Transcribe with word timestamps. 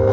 Hey, 0.00 0.08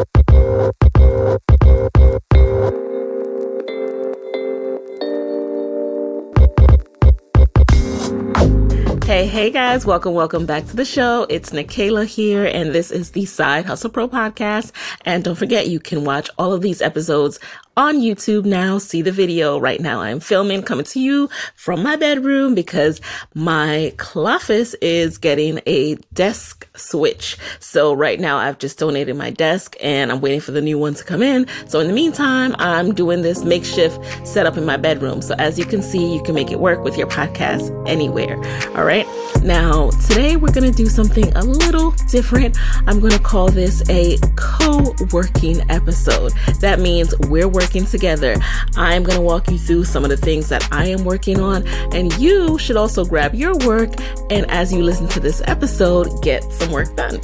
hey 9.26 9.50
guys, 9.50 9.86
welcome, 9.86 10.12
welcome 10.12 10.44
back 10.44 10.66
to 10.66 10.76
the 10.76 10.84
show. 10.84 11.26
It's 11.30 11.48
Nicaila 11.50 12.04
here, 12.04 12.44
and 12.44 12.74
this 12.74 12.90
is 12.90 13.12
the 13.12 13.24
Side 13.24 13.64
Hustle 13.64 13.88
Pro 13.88 14.06
podcast. 14.06 14.72
And 15.06 15.24
don't 15.24 15.34
forget, 15.34 15.68
you 15.68 15.80
can 15.80 16.04
watch 16.04 16.28
all 16.36 16.52
of 16.52 16.60
these 16.60 16.82
episodes 16.82 17.40
on 17.78 18.00
YouTube 18.00 18.44
now. 18.44 18.76
See 18.78 19.02
the 19.02 19.12
video 19.12 19.56
right 19.56 19.80
now. 19.80 20.00
I'm 20.00 20.18
filming 20.18 20.64
coming 20.64 20.84
to 20.86 20.98
you 20.98 21.28
from 21.54 21.80
my 21.80 21.94
bedroom 21.94 22.56
because 22.56 23.00
my 23.36 23.94
office 24.16 24.74
is 24.82 25.16
getting 25.16 25.60
a 25.64 25.94
desk 26.12 26.68
switch. 26.76 27.38
So 27.60 27.92
right 27.92 28.18
now 28.18 28.36
I've 28.36 28.58
just 28.58 28.80
donated 28.80 29.14
my 29.14 29.30
desk 29.30 29.76
and 29.80 30.10
I'm 30.10 30.20
waiting 30.20 30.40
for 30.40 30.50
the 30.50 30.60
new 30.60 30.76
one 30.76 30.94
to 30.94 31.04
come 31.04 31.22
in. 31.22 31.46
So 31.68 31.78
in 31.78 31.86
the 31.86 31.92
meantime, 31.92 32.56
I'm 32.58 32.92
doing 32.94 33.22
this 33.22 33.44
makeshift 33.44 34.00
setup 34.26 34.56
in 34.56 34.64
my 34.64 34.76
bedroom. 34.76 35.22
So 35.22 35.36
as 35.38 35.56
you 35.56 35.64
can 35.64 35.80
see, 35.80 36.12
you 36.12 36.22
can 36.24 36.34
make 36.34 36.50
it 36.50 36.58
work 36.58 36.82
with 36.82 36.98
your 36.98 37.06
podcast 37.06 37.70
anywhere. 37.88 38.34
All 38.76 38.84
right. 38.84 39.06
Now 39.44 39.90
today 40.08 40.34
we're 40.34 40.52
going 40.52 40.68
to 40.68 40.76
do 40.76 40.86
something 40.86 41.32
a 41.36 41.44
little 41.44 41.92
different. 42.10 42.58
I'm 42.88 42.98
going 42.98 43.12
to 43.12 43.20
call 43.20 43.50
this 43.50 43.88
a 43.88 44.18
co-working 44.34 45.60
episode. 45.70 46.32
That 46.60 46.80
means 46.80 47.16
we're 47.28 47.46
working 47.46 47.67
working 47.68 47.84
together. 47.84 48.34
I'm 48.76 49.02
going 49.02 49.16
to 49.16 49.22
walk 49.22 49.50
you 49.50 49.58
through 49.58 49.84
some 49.84 50.02
of 50.02 50.08
the 50.08 50.16
things 50.16 50.48
that 50.48 50.66
I 50.72 50.86
am 50.86 51.04
working 51.04 51.38
on, 51.38 51.66
and 51.94 52.16
you 52.16 52.56
should 52.56 52.76
also 52.76 53.04
grab 53.04 53.34
your 53.34 53.54
work 53.58 53.90
and 54.30 54.50
as 54.50 54.72
you 54.72 54.82
listen 54.82 55.06
to 55.08 55.20
this 55.20 55.42
episode, 55.46 56.22
get 56.22 56.42
some 56.52 56.72
work 56.72 56.94
done. 56.96 57.20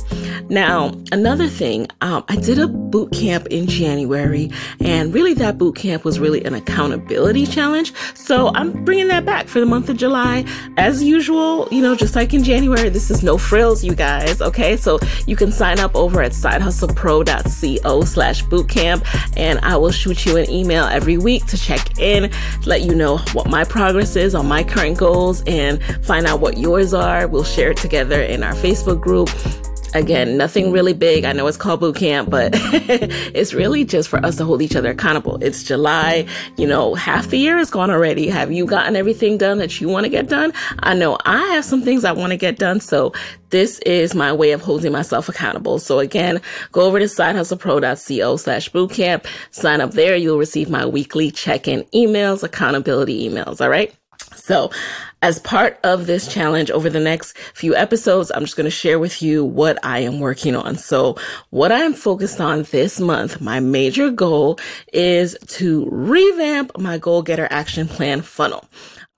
Now, 0.49 0.93
another 1.13 1.49
thing, 1.49 1.87
um, 2.03 2.25
I 2.29 2.37
did 2.37 2.59
a 2.59 2.69
boot 2.69 3.13
camp 3.13 3.47
in 3.47 3.67
January, 3.67 4.51
and 4.81 5.15
really 5.15 5.33
that 5.35 5.57
boot 5.57 5.77
camp 5.77 6.05
was 6.05 6.21
really 6.21 6.45
an 6.45 6.55
accountability 6.55 7.47
challenge. 7.47 7.95
So 8.15 8.49
I'm 8.55 8.85
bringing 8.85 9.09
that 9.09 9.25
back 9.25 9.49
for 9.49 9.61
the 9.61 9.67
month 9.67 9.89
of 9.89 9.97
July. 9.97 10.45
As 10.77 11.03
usual, 11.03 11.69
you 11.71 11.81
know, 11.81 11.95
just 11.95 12.15
like 12.15 12.35
in 12.35 12.45
January, 12.45 12.91
this 12.91 13.11
is 13.11 13.23
no 13.23 13.39
frills, 13.39 13.83
you 13.83 13.95
guys. 13.95 14.43
Okay. 14.43 14.77
So 14.77 14.99
you 15.27 15.37
can 15.37 15.51
sign 15.51 15.79
up 15.81 15.95
over 15.95 16.23
at 16.23 16.33
sidehustlepro.co 16.33 18.05
slash 18.05 18.45
bootcamp, 18.45 19.37
and 19.37 19.59
I 19.61 19.77
will 19.77 19.91
shoot 19.91 20.27
you 20.27 20.34
an 20.37 20.51
email 20.51 20.85
every 20.85 21.19
week 21.19 21.47
to 21.47 21.59
check 21.59 21.99
in, 21.99 22.31
let 22.67 22.83
you 22.83 22.95
know 22.95 23.19
what 23.33 23.49
my 23.49 23.65
progress 23.65 24.17
is 24.17 24.35
on 24.35 24.47
my 24.47 24.63
current 24.65 24.99
goals 24.99 25.43
and 25.47 25.83
find 26.05 26.27
out 26.27 26.41
what 26.41 26.59
yours 26.59 26.95
are. 26.95 27.27
We'll 27.29 27.45
share 27.45 27.71
it 27.71 27.77
together 27.77 28.23
in 28.23 28.43
our 28.43 28.55
Facebook 28.55 29.01
group. 29.01 29.31
Again, 29.95 30.37
nothing 30.37 30.73
really 30.73 30.93
big. 30.93 31.25
I 31.25 31.33
know 31.33 31.47
it's 31.47 31.57
called 31.57 31.79
boot 31.79 31.95
camp, 31.95 32.29
but 32.29 32.51
it's 32.55 33.55
really 33.55 33.85
just 33.85 34.09
for 34.09 34.25
us 34.27 34.37
to 34.37 34.45
hold 34.45 34.61
each 34.61 34.75
other 34.75 34.91
accountable. 34.91 35.39
It's 35.41 35.63
July, 35.63 36.27
you 36.57 36.67
know, 36.67 36.95
half 36.95 37.29
the 37.29 37.39
year 37.39 37.59
is 37.59 37.71
gone 37.71 37.93
already. 37.93 38.29
Have 38.29 38.51
you 38.51 38.67
gotten 38.67 38.97
everything 38.97 39.39
done 39.39 39.59
that 39.59 39.81
you 39.81 39.89
want 39.89 40.05
to 40.05 40.11
get 40.11 40.29
done? 40.29 40.53
I 40.81 40.95
know 40.95 41.17
I 41.25 41.39
have 41.55 41.65
some 41.65 41.83
things 41.83 42.05
I 42.05 42.11
want 42.11 42.33
to 42.33 42.37
get 42.37 42.59
done. 42.59 42.81
So 42.81 43.13
this 43.51 43.79
is 43.87 44.17
my 44.17 44.33
way 44.33 44.51
of 44.51 44.61
holding 44.61 44.91
myself 44.91 45.29
accountable. 45.29 45.79
So 45.79 46.01
again, 46.01 46.41
go 46.73 46.81
over 46.83 46.99
to 46.99 47.05
sidehustlepro.co 47.05 48.37
slash 48.37 48.73
bootcamp, 48.73 49.27
sign 49.53 49.81
up 49.81 49.93
there. 49.93 50.17
You'll 50.17 50.39
receive 50.39 50.69
my 50.69 50.85
weekly 50.85 51.31
check-in 51.31 51.85
emails, 51.95 52.43
accountability 52.43 53.29
emails. 53.29 53.61
All 53.61 53.71
right. 53.71 53.95
So 54.35 54.71
as 55.25 55.39
part 55.39 55.81
of 55.85 56.05
this 56.07 56.29
challenge 56.29 56.71
over 56.71 56.91
the 56.91 57.01
next 57.01 57.39
few 57.55 57.75
episodes, 57.75 58.31
I'm 58.35 58.43
just 58.43 58.57
going 58.57 58.67
to 58.67 58.71
share 58.71 58.99
with 58.99 59.23
you 59.23 59.43
what 59.43 59.79
I 59.83 60.01
am 60.01 60.21
working 60.21 60.55
on. 60.55 60.77
So 60.77 61.17
what 61.49 61.73
I'm 61.73 61.95
focused 61.95 62.43
on 62.43 62.65
this 62.65 63.01
month, 63.01 63.41
my 63.41 63.59
major 63.59 64.11
goal 64.11 64.59
is 64.93 65.35
to 65.47 65.89
revamp 65.91 66.77
my 66.77 66.99
goal 66.99 67.23
getter 67.23 67.49
action 67.51 67.89
plan 67.89 68.21
funnel. 68.21 68.69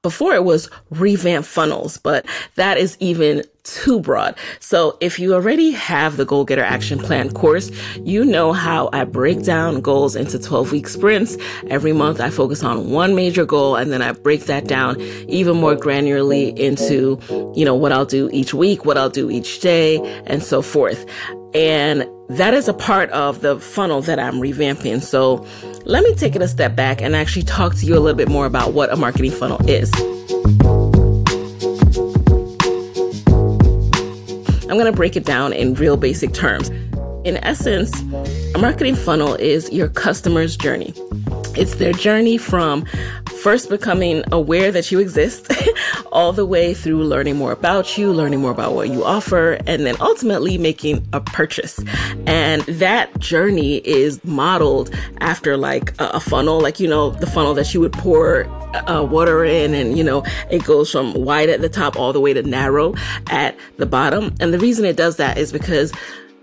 Before 0.02 0.34
it 0.34 0.44
was 0.44 0.70
revamp 0.90 1.44
funnels, 1.44 1.98
but 1.98 2.24
that 2.54 2.78
is 2.78 2.96
even 3.00 3.42
too 3.64 3.98
broad. 3.98 4.36
So 4.60 4.96
if 5.00 5.18
you 5.18 5.34
already 5.34 5.72
have 5.72 6.16
the 6.16 6.24
Goal 6.24 6.44
Getter 6.44 6.62
Action 6.62 6.98
Plan 6.98 7.32
course, 7.32 7.70
you 8.00 8.24
know 8.24 8.52
how 8.52 8.88
I 8.92 9.04
break 9.04 9.42
down 9.42 9.80
goals 9.80 10.14
into 10.14 10.38
12 10.38 10.70
week 10.70 10.86
sprints. 10.86 11.36
Every 11.68 11.92
month 11.92 12.20
I 12.20 12.30
focus 12.30 12.62
on 12.62 12.90
one 12.90 13.16
major 13.16 13.44
goal 13.44 13.74
and 13.74 13.92
then 13.92 14.02
I 14.02 14.12
break 14.12 14.44
that 14.44 14.68
down 14.68 15.00
even 15.28 15.56
more 15.56 15.74
granularly 15.74 16.56
into, 16.56 17.18
you 17.56 17.64
know, 17.64 17.74
what 17.74 17.90
I'll 17.90 18.06
do 18.06 18.30
each 18.32 18.54
week, 18.54 18.84
what 18.84 18.96
I'll 18.96 19.10
do 19.10 19.28
each 19.28 19.60
day 19.60 19.98
and 20.26 20.42
so 20.42 20.62
forth. 20.62 21.04
And 21.52 22.08
that 22.28 22.54
is 22.54 22.68
a 22.68 22.74
part 22.74 23.10
of 23.10 23.40
the 23.40 23.60
funnel 23.60 24.02
that 24.02 24.18
I'm 24.18 24.34
revamping. 24.34 25.02
So 25.02 25.46
let 25.84 26.02
me 26.02 26.14
take 26.14 26.34
it 26.34 26.42
a 26.42 26.48
step 26.48 26.74
back 26.74 27.00
and 27.00 27.14
actually 27.14 27.44
talk 27.44 27.74
to 27.76 27.86
you 27.86 27.96
a 27.96 28.00
little 28.00 28.16
bit 28.16 28.28
more 28.28 28.46
about 28.46 28.72
what 28.72 28.92
a 28.92 28.96
marketing 28.96 29.30
funnel 29.30 29.58
is. 29.68 29.92
I'm 34.68 34.76
going 34.76 34.90
to 34.90 34.96
break 34.96 35.16
it 35.16 35.24
down 35.24 35.52
in 35.52 35.74
real 35.74 35.96
basic 35.96 36.32
terms. 36.34 36.70
In 37.24 37.36
essence, 37.38 37.92
a 38.54 38.58
marketing 38.58 38.96
funnel 38.96 39.34
is 39.34 39.70
your 39.72 39.88
customer's 39.88 40.56
journey. 40.56 40.92
It's 41.56 41.76
their 41.76 41.92
journey 41.92 42.36
from 42.36 42.84
first 43.42 43.70
becoming 43.70 44.24
aware 44.32 44.72
that 44.72 44.90
you 44.90 44.98
exist, 44.98 45.50
all 46.16 46.32
the 46.32 46.46
way 46.46 46.72
through 46.72 47.04
learning 47.04 47.36
more 47.36 47.52
about 47.52 47.98
you, 47.98 48.10
learning 48.10 48.40
more 48.40 48.50
about 48.50 48.72
what 48.72 48.88
you 48.88 49.04
offer, 49.04 49.58
and 49.66 49.84
then 49.84 49.94
ultimately 50.00 50.56
making 50.56 51.06
a 51.12 51.20
purchase. 51.20 51.78
And 52.26 52.62
that 52.62 53.16
journey 53.18 53.86
is 53.86 54.24
modeled 54.24 54.92
after 55.20 55.58
like 55.58 55.92
a, 55.98 56.18
funnel, 56.18 56.58
like, 56.58 56.80
you 56.80 56.88
know, 56.88 57.10
the 57.10 57.26
funnel 57.26 57.52
that 57.52 57.74
you 57.74 57.80
would 57.80 57.92
pour 57.92 58.46
uh, 58.88 59.02
water 59.02 59.44
in 59.44 59.74
and 59.74 59.96
you 59.96 60.04
know 60.04 60.22
it 60.50 60.62
goes 60.64 60.90
from 60.90 61.14
wide 61.14 61.48
at 61.48 61.62
the 61.62 61.68
top 61.68 61.96
all 61.96 62.12
the 62.12 62.20
way 62.20 62.34
to 62.34 62.42
narrow 62.42 62.94
at 63.30 63.56
the 63.78 63.86
bottom 63.86 64.34
and 64.38 64.52
the 64.52 64.58
reason 64.58 64.84
it 64.84 64.96
does 64.96 65.16
that 65.16 65.38
is 65.38 65.50
because 65.50 65.92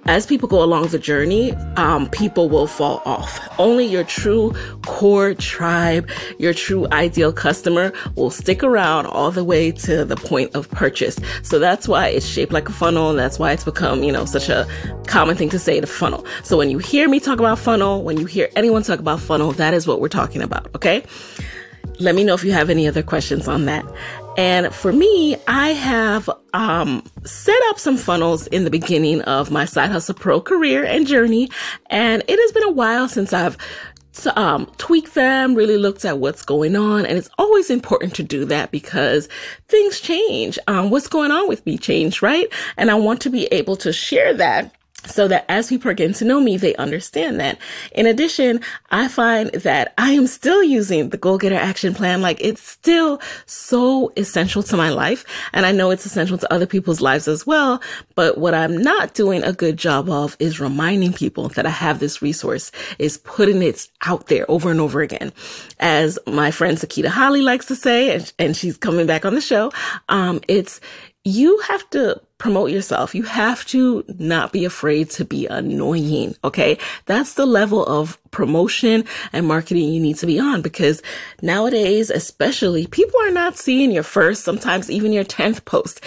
as 0.06 0.25
people 0.25 0.47
go 0.50 0.62
along 0.62 0.88
the 0.88 1.00
journey, 1.00 1.53
um, 1.78 2.09
people 2.09 2.50
will 2.50 2.68
fall 2.68 3.02
off. 3.06 3.40
Only 3.59 3.86
your 3.86 4.03
true 4.03 4.53
core 4.86 5.34
tribe, 5.34 6.09
your 6.40 6.53
true 6.53 6.88
ideal 6.91 7.31
customer 7.31 7.94
will 8.16 8.30
stick 8.30 8.64
around 8.64 9.06
all 9.06 9.31
the 9.31 9.44
way 9.44 9.72
to 9.72 10.03
the 10.03 10.16
point 10.16 10.53
of 10.56 10.69
purchase. 10.72 11.19
So 11.41 11.59
that's 11.59 11.88
why 11.88 12.08
it's 12.09 12.25
shaped 12.25 12.52
like 12.52 12.68
a 12.68 12.74
funnel. 12.74 13.12
And 13.12 13.19
that's 13.19 13.40
why 13.40 13.52
it's 13.52 13.64
become, 13.64 14.03
you 14.03 14.12
know, 14.12 14.25
such 14.25 14.50
a 14.50 14.68
common 15.08 15.38
thing 15.38 15.50
to 15.50 15.59
say 15.59 15.80
the 15.80 15.88
funnel. 15.88 16.25
So 16.44 16.58
when 16.58 16.70
you 16.70 16.80
hear 16.80 17.08
me 17.08 17.20
talk 17.20 17.40
about 17.40 17.59
funnel, 17.59 18.03
when 18.03 18.18
you 18.18 18.25
hear 18.25 18.50
anyone 18.56 18.84
talk 18.84 19.00
about 19.00 19.20
funnel, 19.20 19.52
that 19.53 19.74
is 19.74 19.88
what 19.88 20.02
we're 20.02 20.09
talking 20.09 20.41
about. 20.41 20.74
Okay. 20.75 21.03
Let 22.00 22.16
me 22.16 22.24
know 22.24 22.34
if 22.34 22.44
you 22.44 22.52
have 22.53 22.70
any 22.70 22.88
other 22.88 23.03
questions 23.03 23.47
on 23.47 23.66
that. 23.66 23.85
And 24.38 24.73
for 24.73 24.91
me, 24.91 25.35
I 25.47 25.69
have 25.69 26.29
um, 26.53 27.03
set 27.23 27.59
up 27.69 27.77
some 27.77 27.97
funnels 27.97 28.47
in 28.47 28.63
the 28.63 28.71
beginning 28.71 29.21
of 29.21 29.51
my 29.51 29.66
Side 29.66 29.91
Hustle 29.91 30.16
Pro 30.16 30.41
career 30.41 30.83
and 30.83 31.05
journey. 31.05 31.49
And 31.89 32.23
it 32.27 32.39
has 32.39 32.51
been 32.51 32.63
a 32.63 32.72
while 32.72 33.07
since 33.07 33.31
I've 33.31 33.57
um, 34.35 34.72
tweaked 34.77 35.13
them, 35.13 35.55
really 35.55 35.77
looked 35.77 36.05
at 36.05 36.19
what's 36.19 36.43
going 36.43 36.75
on. 36.75 37.05
And 37.05 37.17
it's 37.17 37.29
always 37.38 37.69
important 37.69 38.16
to 38.16 38.23
do 38.23 38.45
that 38.45 38.72
because 38.72 39.29
things 39.67 39.99
change. 39.99 40.57
Um, 40.67 40.89
what's 40.89 41.07
going 41.07 41.31
on 41.31 41.47
with 41.47 41.66
me 41.66 41.77
changed, 41.77 42.23
right? 42.23 42.47
And 42.77 42.89
I 42.89 42.95
want 42.95 43.22
to 43.22 43.29
be 43.29 43.45
able 43.47 43.75
to 43.77 43.93
share 43.93 44.33
that 44.35 44.73
so 45.06 45.28
that 45.28 45.46
as 45.50 45.69
people 45.69 45.90
are 45.91 45.94
getting 45.94 46.14
to 46.16 46.25
know 46.25 46.40
me, 46.40 46.58
they 46.58 46.75
understand 46.75 47.40
that. 47.40 47.58
In 47.91 48.06
addition, 48.06 48.62
I 48.90 49.08
find 49.08 49.52
that 49.52 49.94
I 49.97 50.12
am 50.12 50.28
still 50.28 50.64
using 50.64 51.09
the 51.09 51.18
goal 51.18 51.38
getter 51.38 51.56
action 51.56 51.94
plan. 51.94 52.22
Like 52.22 52.40
it's 52.41 52.62
still 52.62 53.22
so 53.46 54.12
essential 54.16 54.64
to 54.64 54.78
my 54.78 54.90
life. 54.90 55.25
And 55.53 55.66
I 55.66 55.72
know 55.72 55.91
it's 55.91 56.06
essential 56.06 56.38
to 56.38 56.53
other 56.53 56.66
people's 56.66 57.02
lives 57.02 57.28
as 57.28 57.46
well. 57.46 57.81
But 58.16 58.38
what 58.38 58.53
I'm 58.53 58.78
not 58.78 59.14
doing 59.14 59.44
a 59.44 59.53
good 59.53 59.78
job 59.78 60.09
of 60.09 60.38
is 60.40 60.59
reminding 60.59 61.14
people 61.14 61.50
that 61.50 61.66
I 61.66 61.70
have 61.70 62.00
this 62.00 62.22
resource 62.22 62.72
is 62.99 63.17
putting 63.17 63.61
it 63.61 63.88
out 64.06 64.28
there 64.28 64.49
over 64.49 64.72
and 64.72 64.79
over 64.79 65.02
again. 65.02 65.34
As 65.79 66.17
my 66.28 66.52
friend 66.52 66.78
Sakita 66.78 67.08
Holley 67.08 67.41
likes 67.41 67.66
to 67.67 67.76
say, 67.76 68.16
and, 68.16 68.34
and 68.40 68.58
she's 68.58 68.78
coming 68.78 69.06
back 69.06 69.26
on 69.26 69.35
the 69.35 69.41
show, 69.41 69.72
um, 70.09 70.40
it's, 70.47 70.79
you 71.23 71.58
have 71.59 71.90
to 71.91 72.22
promote 72.43 72.72
yourself. 72.72 73.16
You 73.16 73.23
have 73.23 73.66
to 73.67 74.03
not 74.19 74.51
be 74.51 74.66
afraid 74.66 75.09
to 75.11 75.23
be 75.23 75.47
annoying. 75.47 76.35
Okay. 76.43 76.78
That's 77.05 77.35
the 77.35 77.45
level 77.45 77.85
of 77.85 78.19
promotion 78.31 79.05
and 79.31 79.47
marketing 79.47 79.87
you 79.87 80.01
need 80.01 80.17
to 80.17 80.25
be 80.25 80.41
on 80.41 80.61
because 80.61 81.01
nowadays, 81.41 82.09
especially 82.09 82.85
people 82.87 83.17
are 83.22 83.31
not 83.31 83.57
seeing 83.57 83.91
your 83.91 84.03
first, 84.03 84.43
sometimes 84.43 84.91
even 84.91 85.13
your 85.13 85.23
10th 85.23 85.63
post. 85.63 86.01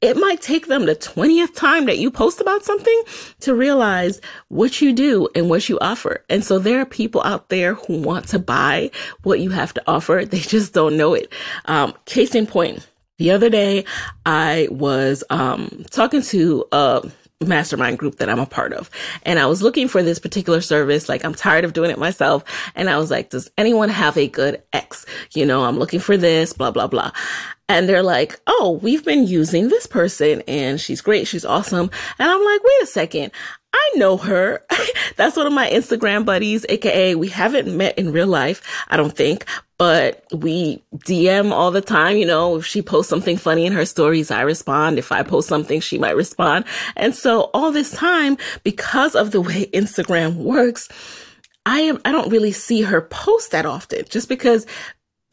It 0.00 0.16
might 0.16 0.40
take 0.40 0.66
them 0.66 0.86
the 0.86 0.96
20th 0.96 1.54
time 1.54 1.84
that 1.84 1.98
you 1.98 2.10
post 2.10 2.40
about 2.40 2.64
something 2.64 3.02
to 3.40 3.54
realize 3.54 4.18
what 4.48 4.80
you 4.80 4.94
do 4.94 5.28
and 5.34 5.50
what 5.50 5.68
you 5.68 5.78
offer. 5.80 6.24
And 6.30 6.42
so 6.42 6.58
there 6.58 6.80
are 6.80 6.86
people 6.86 7.22
out 7.22 7.50
there 7.50 7.74
who 7.74 8.00
want 8.00 8.28
to 8.28 8.38
buy 8.38 8.90
what 9.24 9.40
you 9.40 9.50
have 9.50 9.74
to 9.74 9.82
offer. 9.86 10.24
They 10.24 10.38
just 10.38 10.72
don't 10.72 10.96
know 10.96 11.12
it. 11.12 11.30
Um, 11.66 11.92
case 12.06 12.34
in 12.34 12.46
point, 12.46 12.88
the 13.22 13.30
other 13.30 13.48
day, 13.48 13.84
I 14.26 14.66
was 14.72 15.22
um, 15.30 15.84
talking 15.92 16.22
to 16.22 16.66
a 16.72 17.08
mastermind 17.40 17.98
group 17.98 18.16
that 18.16 18.28
I'm 18.28 18.40
a 18.40 18.46
part 18.46 18.72
of. 18.72 18.90
And 19.22 19.38
I 19.38 19.46
was 19.46 19.62
looking 19.62 19.86
for 19.86 20.02
this 20.02 20.18
particular 20.18 20.60
service. 20.60 21.08
Like 21.08 21.24
I'm 21.24 21.32
tired 21.32 21.64
of 21.64 21.72
doing 21.72 21.92
it 21.92 22.00
myself. 22.00 22.42
And 22.74 22.90
I 22.90 22.98
was 22.98 23.12
like, 23.12 23.30
does 23.30 23.48
anyone 23.56 23.90
have 23.90 24.16
a 24.16 24.26
good 24.26 24.60
X? 24.72 25.06
You 25.34 25.46
know, 25.46 25.62
I'm 25.62 25.78
looking 25.78 26.00
for 26.00 26.16
this, 26.16 26.52
blah, 26.52 26.72
blah, 26.72 26.88
blah. 26.88 27.12
And 27.68 27.88
they're 27.88 28.02
like, 28.02 28.40
oh, 28.48 28.80
we've 28.82 29.04
been 29.04 29.24
using 29.24 29.68
this 29.68 29.86
person 29.86 30.42
and 30.48 30.80
she's 30.80 31.00
great. 31.00 31.28
She's 31.28 31.44
awesome. 31.44 31.92
And 32.18 32.28
I'm 32.28 32.44
like, 32.44 32.60
wait 32.60 32.82
a 32.82 32.86
second. 32.86 33.30
I 33.72 33.90
know 33.96 34.16
her. 34.18 34.64
That's 35.16 35.36
one 35.36 35.46
of 35.46 35.52
my 35.52 35.68
Instagram 35.70 36.24
buddies, 36.24 36.66
aka 36.68 37.14
we 37.14 37.28
haven't 37.28 37.74
met 37.76 37.98
in 37.98 38.12
real 38.12 38.26
life, 38.26 38.62
I 38.88 38.96
don't 38.96 39.14
think, 39.14 39.46
but 39.78 40.24
we 40.32 40.82
DM 40.98 41.52
all 41.52 41.70
the 41.70 41.80
time. 41.80 42.16
You 42.16 42.26
know, 42.26 42.56
if 42.56 42.66
she 42.66 42.82
posts 42.82 43.10
something 43.10 43.36
funny 43.36 43.66
in 43.66 43.72
her 43.72 43.84
stories, 43.84 44.30
I 44.30 44.42
respond. 44.42 44.98
If 44.98 45.12
I 45.12 45.22
post 45.22 45.48
something, 45.48 45.80
she 45.80 45.98
might 45.98 46.16
respond. 46.16 46.64
And 46.96 47.14
so 47.14 47.50
all 47.54 47.72
this 47.72 47.90
time, 47.90 48.36
because 48.62 49.14
of 49.14 49.30
the 49.30 49.40
way 49.40 49.66
Instagram 49.72 50.36
works, 50.36 50.88
I 51.64 51.80
am, 51.80 52.00
I 52.04 52.12
don't 52.12 52.30
really 52.30 52.52
see 52.52 52.82
her 52.82 53.00
post 53.00 53.52
that 53.52 53.66
often 53.66 54.04
just 54.08 54.28
because 54.28 54.66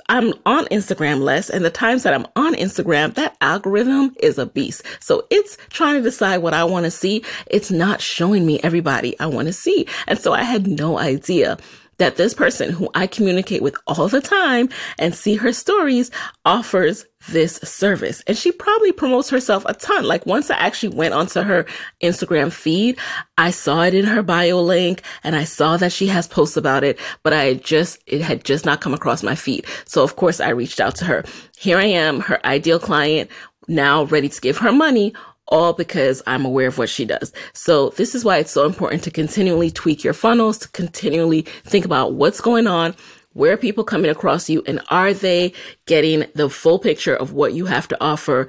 I'm 0.10 0.34
on 0.46 0.66
Instagram 0.66 1.22
less 1.22 1.50
and 1.50 1.64
the 1.64 1.70
times 1.70 2.04
that 2.04 2.14
I'm 2.14 2.26
on 2.36 2.56
Instagram, 2.56 3.14
that 3.14 3.38
algorithm 3.42 4.16
is 4.20 4.38
a 4.40 4.46
beast. 4.48 4.84
So 5.00 5.26
it's 5.30 5.58
trying 5.70 5.96
to 5.96 6.02
decide 6.02 6.40
what 6.40 6.56
I 6.56 6.64
want 6.64 6.86
to 6.86 6.92
see. 6.92 7.24
It's 7.48 7.70
not 7.70 8.02
showing 8.02 8.46
me 8.46 8.60
everybody 8.62 9.18
I 9.20 9.28
want 9.28 9.48
to 9.48 9.54
see. 9.54 9.88
And 10.08 10.18
so 10.18 10.34
I 10.34 10.44
had 10.44 10.68
no 10.68 10.98
idea 10.98 11.58
that 12.00 12.16
this 12.16 12.34
person 12.34 12.72
who 12.72 12.90
I 12.96 13.08
communicate 13.08 13.62
with 13.62 13.76
all 13.86 14.08
the 14.08 14.22
time 14.22 14.70
and 14.98 15.14
see 15.14 15.36
her 15.36 15.54
stories 15.54 16.10
offers 16.44 17.06
this 17.28 17.56
service. 17.58 18.24
And 18.26 18.38
she 18.38 18.52
probably 18.52 18.92
promotes 18.92 19.30
herself 19.30 19.64
a 19.66 19.74
ton. 19.74 20.06
Like 20.06 20.26
once 20.26 20.50
I 20.50 20.56
actually 20.56 20.96
went 20.96 21.14
onto 21.14 21.42
her 21.42 21.66
Instagram 22.02 22.52
feed, 22.52 22.98
I 23.38 23.52
saw 23.52 23.84
it 23.84 23.94
in 23.94 24.06
her 24.06 24.24
bio 24.24 24.62
link 24.62 25.04
and 25.24 25.36
I 25.36 25.44
saw 25.44 25.78
that 25.78 25.92
she 25.92 26.08
has 26.08 26.28
posts 26.28 26.58
about 26.58 26.84
it, 26.84 26.98
but 27.22 27.34
I 27.34 27.56
just, 27.56 28.02
it 28.08 28.22
had 28.22 28.44
just 28.44 28.66
not 28.66 28.82
come 28.82 28.94
across 28.94 29.22
my 29.22 29.36
feed. 29.36 29.66
So 29.86 30.04
of 30.04 30.16
course 30.16 30.40
I 30.40 30.50
reached 30.50 30.80
out 30.80 30.96
to 30.96 31.06
her. 31.06 31.24
Here 31.58 31.78
I 31.78 31.86
am, 31.86 32.22
her 32.22 32.44
ideal 32.46 32.80
client, 32.80 33.30
now 33.68 34.04
ready 34.06 34.30
to 34.30 34.42
give 34.42 34.58
her 34.58 34.72
money 34.72 35.14
all 35.50 35.74
because 35.74 36.22
I'm 36.26 36.46
aware 36.46 36.68
of 36.68 36.78
what 36.78 36.90
she 36.90 37.06
does. 37.06 37.34
So 37.54 37.90
this 37.92 38.16
is 38.16 38.24
why 38.24 38.38
it's 38.38 38.52
so 38.52 38.66
important 38.66 39.04
to 39.04 39.12
continually 39.12 39.72
tweak 39.72 40.04
your 40.04 40.14
funnels, 40.14 40.58
to 40.60 40.70
continually 40.70 41.42
think 41.66 41.86
about 41.86 42.14
what's 42.14 42.42
going 42.42 42.68
on, 42.68 42.96
where 43.34 43.58
people 43.58 43.84
coming 43.84 44.10
across 44.10 44.50
you, 44.50 44.64
and 44.66 44.82
are 44.90 45.14
they 45.14 45.54
getting 45.86 46.26
the 46.36 46.50
full 46.50 46.80
picture 46.80 47.16
of 47.16 47.34
what 47.34 47.54
you 47.54 47.66
have 47.66 47.88
to 47.88 47.98
offer 48.02 48.48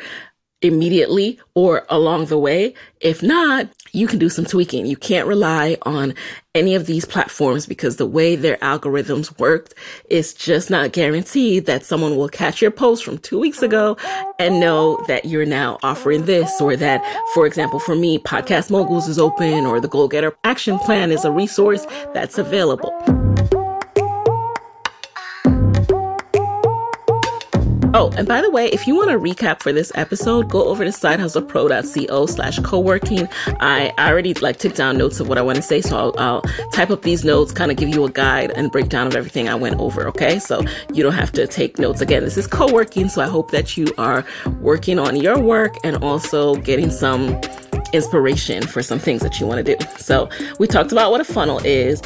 immediately 0.62 1.38
or 1.54 1.86
along 1.88 2.26
the 2.26 2.38
way. 2.38 2.74
If 3.00 3.22
not, 3.22 3.68
you 3.92 4.06
can 4.06 4.18
do 4.18 4.28
some 4.28 4.44
tweaking. 4.44 4.86
You 4.86 4.96
can't 4.96 5.26
rely 5.26 5.76
on 5.82 6.14
any 6.54 6.74
of 6.74 6.86
these 6.86 7.04
platforms 7.04 7.66
because 7.66 7.96
the 7.96 8.06
way 8.06 8.36
their 8.36 8.56
algorithms 8.58 9.36
work 9.38 9.72
is 10.08 10.34
just 10.34 10.70
not 10.70 10.92
guaranteed 10.92 11.66
that 11.66 11.84
someone 11.84 12.16
will 12.16 12.28
catch 12.28 12.60
your 12.60 12.70
post 12.70 13.04
from 13.04 13.18
two 13.18 13.38
weeks 13.38 13.62
ago 13.62 13.96
and 14.38 14.60
know 14.60 15.02
that 15.08 15.24
you're 15.24 15.46
now 15.46 15.78
offering 15.82 16.24
this 16.24 16.60
or 16.60 16.76
that, 16.76 17.02
for 17.34 17.46
example, 17.46 17.78
for 17.80 17.94
me, 17.94 18.18
Podcast 18.18 18.70
Moguls 18.70 19.08
is 19.08 19.18
open 19.18 19.66
or 19.66 19.80
the 19.80 19.88
Goal 19.88 20.08
Getter 20.08 20.36
Action 20.44 20.78
Plan 20.80 21.10
is 21.10 21.24
a 21.24 21.30
resource 21.30 21.86
that's 22.14 22.38
available. 22.38 23.19
Oh, 27.92 28.12
and 28.16 28.28
by 28.28 28.40
the 28.40 28.50
way, 28.50 28.66
if 28.68 28.86
you 28.86 28.94
want 28.94 29.10
a 29.10 29.18
recap 29.18 29.60
for 29.60 29.72
this 29.72 29.90
episode, 29.96 30.48
go 30.48 30.62
over 30.66 30.84
to 30.84 30.90
sidehustlepro.co 30.90 32.26
slash 32.26 32.60
co-working. 32.60 33.28
I 33.58 33.92
already 33.98 34.32
like 34.34 34.58
took 34.58 34.76
down 34.76 34.96
notes 34.96 35.18
of 35.18 35.28
what 35.28 35.38
I 35.38 35.42
want 35.42 35.56
to 35.56 35.62
say, 35.62 35.80
so 35.80 35.96
I'll, 35.96 36.14
I'll 36.16 36.42
type 36.72 36.90
up 36.90 37.02
these 37.02 37.24
notes, 37.24 37.50
kind 37.50 37.72
of 37.72 37.76
give 37.76 37.88
you 37.88 38.04
a 38.04 38.10
guide 38.10 38.52
and 38.52 38.70
breakdown 38.70 39.08
of 39.08 39.16
everything 39.16 39.48
I 39.48 39.56
went 39.56 39.80
over. 39.80 40.06
Okay, 40.06 40.38
so 40.38 40.62
you 40.94 41.02
don't 41.02 41.14
have 41.14 41.32
to 41.32 41.48
take 41.48 41.80
notes 41.80 42.00
again. 42.00 42.22
This 42.22 42.36
is 42.36 42.46
co-working, 42.46 43.08
so 43.08 43.22
I 43.22 43.26
hope 43.26 43.50
that 43.50 43.76
you 43.76 43.88
are 43.98 44.24
working 44.60 45.00
on 45.00 45.16
your 45.16 45.40
work 45.40 45.74
and 45.82 45.96
also 45.96 46.54
getting 46.54 46.90
some 46.90 47.40
inspiration 47.92 48.64
for 48.64 48.84
some 48.84 49.00
things 49.00 49.20
that 49.22 49.40
you 49.40 49.48
want 49.48 49.66
to 49.66 49.76
do. 49.76 49.84
So 49.98 50.28
we 50.60 50.68
talked 50.68 50.92
about 50.92 51.10
what 51.10 51.20
a 51.20 51.24
funnel 51.24 51.58
is. 51.64 52.02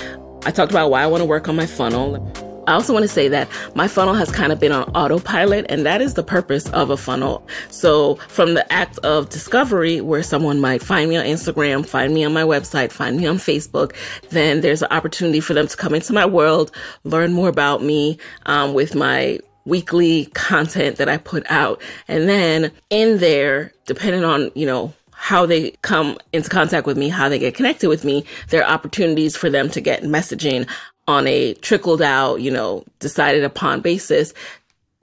I 0.46 0.50
talked 0.50 0.72
about 0.72 0.90
why 0.90 1.02
I 1.02 1.06
want 1.06 1.20
to 1.20 1.26
work 1.26 1.46
on 1.46 1.56
my 1.56 1.66
funnel. 1.66 2.53
I 2.66 2.72
also 2.72 2.92
want 2.92 3.02
to 3.04 3.08
say 3.08 3.28
that 3.28 3.48
my 3.74 3.88
funnel 3.88 4.14
has 4.14 4.30
kind 4.30 4.52
of 4.52 4.60
been 4.60 4.72
on 4.72 4.84
autopilot, 4.94 5.66
and 5.68 5.84
that 5.86 6.00
is 6.00 6.14
the 6.14 6.22
purpose 6.22 6.68
of 6.70 6.90
a 6.90 6.96
funnel. 6.96 7.46
So, 7.70 8.16
from 8.28 8.54
the 8.54 8.70
act 8.72 8.98
of 8.98 9.28
discovery, 9.28 10.00
where 10.00 10.22
someone 10.22 10.60
might 10.60 10.82
find 10.82 11.10
me 11.10 11.16
on 11.16 11.26
Instagram, 11.26 11.86
find 11.86 12.14
me 12.14 12.24
on 12.24 12.32
my 12.32 12.42
website, 12.42 12.90
find 12.92 13.16
me 13.16 13.26
on 13.26 13.36
Facebook, 13.36 13.94
then 14.30 14.60
there's 14.60 14.82
an 14.82 14.88
opportunity 14.90 15.40
for 15.40 15.54
them 15.54 15.66
to 15.66 15.76
come 15.76 15.94
into 15.94 16.12
my 16.12 16.26
world, 16.26 16.70
learn 17.04 17.32
more 17.32 17.48
about 17.48 17.82
me 17.82 18.18
um, 18.46 18.74
with 18.74 18.94
my 18.94 19.38
weekly 19.66 20.26
content 20.34 20.96
that 20.96 21.08
I 21.08 21.16
put 21.16 21.50
out. 21.50 21.80
And 22.08 22.28
then 22.28 22.70
in 22.90 23.18
there, 23.18 23.72
depending 23.86 24.24
on, 24.24 24.50
you 24.54 24.66
know, 24.66 24.92
how 25.12 25.46
they 25.46 25.70
come 25.82 26.18
into 26.34 26.50
contact 26.50 26.86
with 26.86 26.98
me, 26.98 27.08
how 27.08 27.30
they 27.30 27.38
get 27.38 27.54
connected 27.54 27.88
with 27.88 28.04
me, 28.04 28.24
there 28.50 28.62
are 28.62 28.70
opportunities 28.70 29.34
for 29.36 29.48
them 29.48 29.70
to 29.70 29.80
get 29.80 30.02
messaging 30.02 30.68
on 31.06 31.26
a 31.26 31.54
trickled 31.54 32.02
out, 32.02 32.36
you 32.36 32.50
know, 32.50 32.84
decided 32.98 33.44
upon 33.44 33.80
basis 33.80 34.32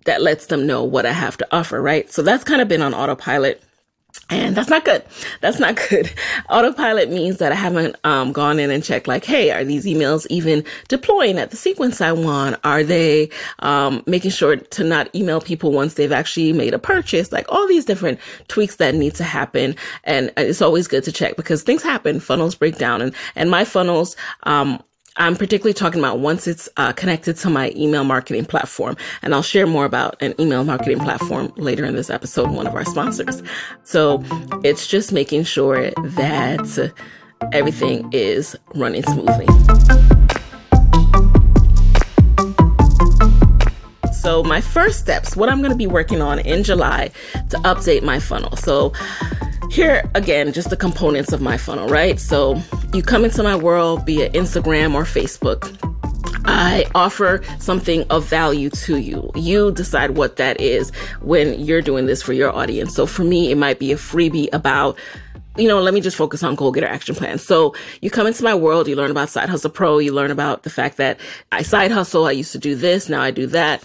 that 0.06 0.22
lets 0.22 0.48
them 0.48 0.66
know 0.66 0.84
what 0.84 1.06
I 1.06 1.12
have 1.12 1.38
to 1.38 1.48
offer, 1.52 1.82
right? 1.82 2.12
So 2.12 2.22
that's 2.22 2.44
kind 2.44 2.62
of 2.62 2.68
been 2.68 2.82
on 2.82 2.94
autopilot. 2.94 3.62
And 4.30 4.56
that's 4.56 4.70
not 4.70 4.84
good. 4.84 5.04
That's 5.40 5.60
not 5.60 5.80
good. 5.90 6.12
Autopilot 6.50 7.10
means 7.10 7.38
that 7.38 7.52
I 7.52 7.56
haven't 7.56 7.96
um, 8.04 8.32
gone 8.32 8.60
in 8.60 8.70
and 8.70 8.84
checked 8.84 9.08
like, 9.08 9.24
hey, 9.24 9.52
are 9.52 9.64
these 9.64 9.86
emails 9.86 10.28
even 10.30 10.66
deploying 10.88 11.38
at 11.38 11.52
the 11.52 11.58
sequence 11.58 12.02
I 12.02 12.12
want? 12.12 12.60
Are 12.64 12.84
they 12.84 13.30
um, 13.60 14.04
making 14.08 14.32
sure 14.32 14.58
to 14.58 14.84
not 14.84 15.14
email 15.16 15.40
people 15.40 15.72
once 15.72 15.94
they've 15.94 16.12
actually 16.12 16.52
made 16.52 16.74
a 16.74 16.80
purchase? 16.80 17.32
Like 17.32 17.46
all 17.50 17.68
these 17.68 17.86
different 17.86 18.20
tweaks 18.48 18.78
that 18.78 18.96
need 18.96 19.16
to 19.16 19.24
happen. 19.24 19.76
And 20.04 20.32
it's 20.36 20.62
always 20.62 20.88
good 20.88 21.04
to 21.06 21.12
check 21.12 21.36
because 21.36 21.64
things 21.64 21.84
happen. 21.84 22.20
Funnels 22.20 22.56
break 22.56 22.78
down 22.78 23.02
and, 23.02 23.16
and 23.36 23.50
my 23.50 23.64
funnels, 23.64 24.16
um, 24.44 24.82
I'm 25.18 25.36
particularly 25.36 25.74
talking 25.74 26.00
about 26.00 26.20
once 26.20 26.48
it's 26.48 26.70
uh, 26.78 26.94
connected 26.94 27.36
to 27.38 27.50
my 27.50 27.74
email 27.76 28.04
marketing 28.04 28.46
platform. 28.46 28.96
And 29.22 29.34
I'll 29.34 29.42
share 29.42 29.68
more 29.68 29.86
about 29.86 30.16
an 30.22 30.34
email 30.40 30.64
marketing 30.64 31.00
platform 31.00 31.52
later 31.58 31.84
in 31.86 31.96
this 31.96 32.10
episode, 32.10 32.52
one 32.52 32.66
of 32.66 32.76
our 32.76 32.86
sponsors. 32.86 33.44
So 33.84 34.24
it's 34.64 34.88
just 34.88 35.12
making 35.12 35.44
sure 35.44 35.92
that 35.92 36.94
everything 37.52 38.10
is 38.14 38.56
running 38.74 39.04
smoothly. 39.04 40.21
So, 44.22 44.44
my 44.44 44.62
first 44.62 45.00
steps, 45.00 45.36
what 45.36 45.50
I'm 45.50 45.60
going 45.60 45.72
to 45.72 45.78
be 45.78 45.88
working 45.88 46.22
on 46.22 46.38
in 46.40 46.64
July 46.64 47.10
to 47.50 47.58
update 47.58 48.04
my 48.04 48.20
funnel. 48.20 48.56
So, 48.56 48.94
here 49.72 50.04
again, 50.16 50.52
just 50.52 50.70
the 50.70 50.76
components 50.76 51.32
of 51.32 51.42
my 51.42 51.58
funnel, 51.58 51.88
right? 51.88 52.20
So 52.20 52.62
you 52.94 53.02
come 53.02 53.24
into 53.24 53.42
my 53.42 53.56
world 53.56 54.06
via 54.06 54.30
Instagram 54.32 54.94
or 54.94 55.04
Facebook. 55.04 55.78
I 56.44 56.86
offer 56.94 57.42
something 57.60 58.04
of 58.10 58.26
value 58.26 58.70
to 58.70 58.98
you. 58.98 59.32
You 59.34 59.72
decide 59.72 60.12
what 60.12 60.36
that 60.36 60.60
is 60.60 60.90
when 61.22 61.58
you're 61.60 61.82
doing 61.82 62.06
this 62.06 62.22
for 62.22 62.34
your 62.34 62.52
audience. 62.52 62.94
So 62.94 63.06
for 63.06 63.24
me, 63.24 63.50
it 63.50 63.56
might 63.56 63.80
be 63.80 63.94
a 63.94 63.96
freebie 63.96 64.50
about 64.52 64.98
you 65.58 65.68
know, 65.68 65.82
let 65.82 65.94
me 65.94 66.02
just 66.02 66.18
focus 66.18 66.44
on 66.44 66.56
goal 66.56 66.72
getter 66.72 66.88
action 66.88 67.16
plan. 67.16 67.38
So 67.38 67.76
you 68.02 68.10
come 68.10 68.28
into 68.28 68.44
my 68.44 68.56
world, 68.56 68.88
you 68.88 68.96
learn 68.96 69.12
about 69.12 69.30
Side 69.30 69.50
Hustle 69.50 69.70
Pro, 69.70 70.00
you 70.00 70.14
learn 70.14 70.32
about 70.32 70.64
the 70.64 70.70
fact 70.70 70.98
that 70.98 71.20
I 71.52 71.62
side 71.62 71.92
hustle, 71.92 72.26
I 72.26 72.32
used 72.32 72.54
to 72.54 72.58
do 72.58 72.76
this, 72.76 73.10
now 73.10 73.22
I 73.22 73.32
do 73.32 73.48
that. 73.48 73.84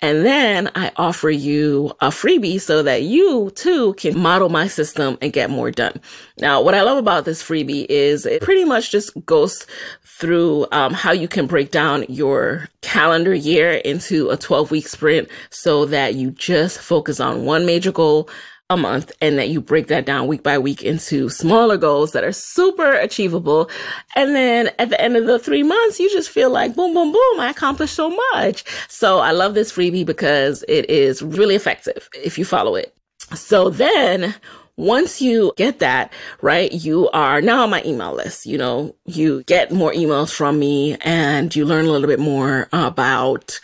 And 0.00 0.24
then 0.24 0.70
I 0.76 0.92
offer 0.94 1.28
you 1.28 1.90
a 2.00 2.08
freebie 2.08 2.60
so 2.60 2.84
that 2.84 3.02
you 3.02 3.50
too 3.56 3.94
can 3.94 4.16
model 4.16 4.48
my 4.48 4.68
system 4.68 5.18
and 5.20 5.32
get 5.32 5.50
more 5.50 5.72
done. 5.72 6.00
Now, 6.38 6.62
what 6.62 6.74
I 6.74 6.82
love 6.82 6.98
about 6.98 7.24
this 7.24 7.42
freebie 7.42 7.86
is 7.88 8.24
it 8.24 8.40
pretty 8.40 8.64
much 8.64 8.92
just 8.92 9.10
goes 9.26 9.66
through 10.04 10.68
um, 10.70 10.92
how 10.94 11.10
you 11.10 11.26
can 11.26 11.46
break 11.46 11.72
down 11.72 12.04
your 12.08 12.68
calendar 12.80 13.34
year 13.34 13.72
into 13.72 14.30
a 14.30 14.36
12 14.36 14.70
week 14.70 14.86
sprint 14.86 15.28
so 15.50 15.84
that 15.86 16.14
you 16.14 16.30
just 16.30 16.78
focus 16.78 17.18
on 17.18 17.44
one 17.44 17.66
major 17.66 17.90
goal 17.90 18.28
a 18.70 18.76
month 18.76 19.12
and 19.22 19.38
that 19.38 19.48
you 19.48 19.60
break 19.60 19.86
that 19.86 20.04
down 20.04 20.26
week 20.26 20.42
by 20.42 20.58
week 20.58 20.82
into 20.82 21.30
smaller 21.30 21.78
goals 21.78 22.12
that 22.12 22.24
are 22.24 22.32
super 22.32 22.92
achievable. 22.92 23.70
And 24.14 24.34
then 24.34 24.70
at 24.78 24.90
the 24.90 25.00
end 25.00 25.16
of 25.16 25.26
the 25.26 25.38
three 25.38 25.62
months, 25.62 25.98
you 25.98 26.10
just 26.10 26.28
feel 26.28 26.50
like 26.50 26.74
boom, 26.74 26.92
boom, 26.92 27.10
boom, 27.10 27.40
I 27.40 27.50
accomplished 27.50 27.94
so 27.94 28.14
much. 28.32 28.64
So 28.88 29.20
I 29.20 29.30
love 29.32 29.54
this 29.54 29.72
freebie 29.72 30.04
because 30.04 30.64
it 30.68 30.88
is 30.90 31.22
really 31.22 31.54
effective 31.54 32.10
if 32.14 32.38
you 32.38 32.44
follow 32.44 32.74
it. 32.74 32.94
So 33.34 33.70
then 33.70 34.34
once 34.76 35.20
you 35.20 35.52
get 35.56 35.80
that, 35.80 36.12
right, 36.42 36.70
you 36.70 37.08
are 37.10 37.40
now 37.40 37.64
on 37.64 37.70
my 37.70 37.82
email 37.84 38.14
list. 38.14 38.46
You 38.46 38.58
know, 38.58 38.94
you 39.06 39.42
get 39.44 39.72
more 39.72 39.92
emails 39.92 40.30
from 40.30 40.58
me 40.58 40.96
and 41.00 41.54
you 41.56 41.64
learn 41.64 41.86
a 41.86 41.90
little 41.90 42.06
bit 42.06 42.20
more 42.20 42.68
about 42.72 43.60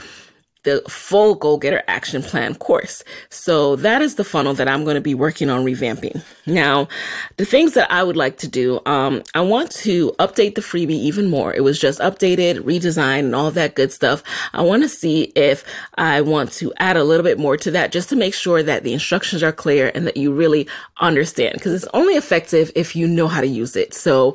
the 0.64 0.83
full 0.88 1.35
Goal 1.35 1.59
Getter 1.59 1.83
Action 1.87 2.23
Plan 2.23 2.54
course. 2.54 3.04
So 3.30 3.76
that 3.76 4.02
is 4.02 4.16
the 4.16 4.25
funnel 4.25 4.54
that 4.54 4.68
I'm 4.68 4.85
going 4.85 4.97
to 4.97 5.00
be 5.00 5.14
working 5.14 5.49
on 5.49 5.64
revamping. 5.64 6.23
Now, 6.47 6.88
the 7.37 7.44
things 7.44 7.75
that 7.75 7.90
I 7.90 8.02
would 8.02 8.16
like 8.16 8.38
to 8.38 8.49
do, 8.49 8.80
um, 8.87 9.23
I 9.35 9.40
want 9.40 9.71
to 9.73 10.12
update 10.18 10.54
the 10.54 10.61
freebie 10.61 10.90
even 10.90 11.30
more. 11.30 11.54
It 11.54 11.62
was 11.62 11.78
just 11.78 12.00
updated, 12.00 12.61
redesigned, 12.61 13.21
and 13.21 13.35
all 13.35 13.50
that 13.52 13.75
good 13.75 13.92
stuff. 13.92 14.23
I 14.52 14.62
want 14.62 14.83
to 14.83 14.88
see 14.88 15.33
if 15.37 15.64
I 15.97 16.21
want 16.21 16.52
to 16.52 16.73
add 16.78 16.97
a 16.97 17.04
little 17.04 17.25
bit 17.25 17.38
more 17.38 17.56
to 17.59 17.71
that 17.71 17.92
just 17.92 18.09
to 18.09 18.16
make 18.16 18.35
sure 18.35 18.62
that 18.62 18.83
the 18.83 18.92
instructions 18.92 19.42
are 19.42 19.52
clear 19.52 19.92
and 19.94 20.06
that 20.06 20.16
you 20.16 20.33
really 20.33 20.66
understand 21.00 21.54
because 21.54 21.73
it's 21.75 21.92
only 21.94 22.14
effective 22.14 22.73
if 22.75 22.97
you 22.97 23.06
know 23.06 23.28
how 23.28 23.40
to 23.40 23.47
use 23.47 23.76
it. 23.76 23.94
So 23.94 24.35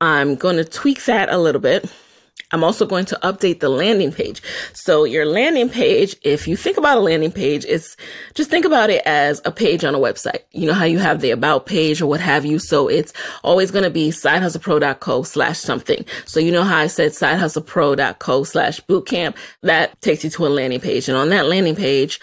I'm 0.00 0.34
going 0.34 0.56
to 0.56 0.64
tweak 0.64 1.04
that 1.04 1.30
a 1.30 1.38
little 1.38 1.60
bit. 1.60 1.90
I'm 2.52 2.64
also 2.64 2.86
going 2.86 3.04
to 3.06 3.18
update 3.22 3.60
the 3.60 3.68
landing 3.68 4.12
page. 4.12 4.42
So 4.72 5.04
your 5.04 5.24
landing 5.24 5.68
page, 5.68 6.16
if 6.22 6.48
you 6.48 6.56
think 6.56 6.76
about 6.76 6.98
a 6.98 7.00
landing 7.00 7.32
page, 7.32 7.64
it's 7.68 7.96
just 8.34 8.50
think 8.50 8.64
about 8.64 8.90
it 8.90 9.02
as 9.06 9.40
a 9.44 9.52
page 9.52 9.84
on 9.84 9.94
a 9.94 9.98
website. 9.98 10.40
You 10.52 10.66
know 10.66 10.74
how 10.74 10.84
you 10.84 10.98
have 10.98 11.20
the 11.20 11.30
about 11.30 11.66
page 11.66 12.02
or 12.02 12.06
what 12.06 12.20
have 12.20 12.44
you. 12.44 12.58
So 12.58 12.88
it's 12.88 13.12
always 13.44 13.70
going 13.70 13.84
to 13.84 13.90
be 13.90 14.10
sidehustlepro.co 14.10 15.22
slash 15.22 15.58
something. 15.58 16.04
So 16.24 16.40
you 16.40 16.50
know 16.50 16.64
how 16.64 16.78
I 16.78 16.86
said 16.88 17.12
sidehustlepro.co 17.12 18.44
slash 18.44 18.80
bootcamp 18.82 19.36
that 19.62 20.00
takes 20.00 20.24
you 20.24 20.30
to 20.30 20.46
a 20.46 20.48
landing 20.48 20.80
page. 20.80 21.08
And 21.08 21.16
on 21.16 21.28
that 21.30 21.46
landing 21.46 21.76
page, 21.76 22.20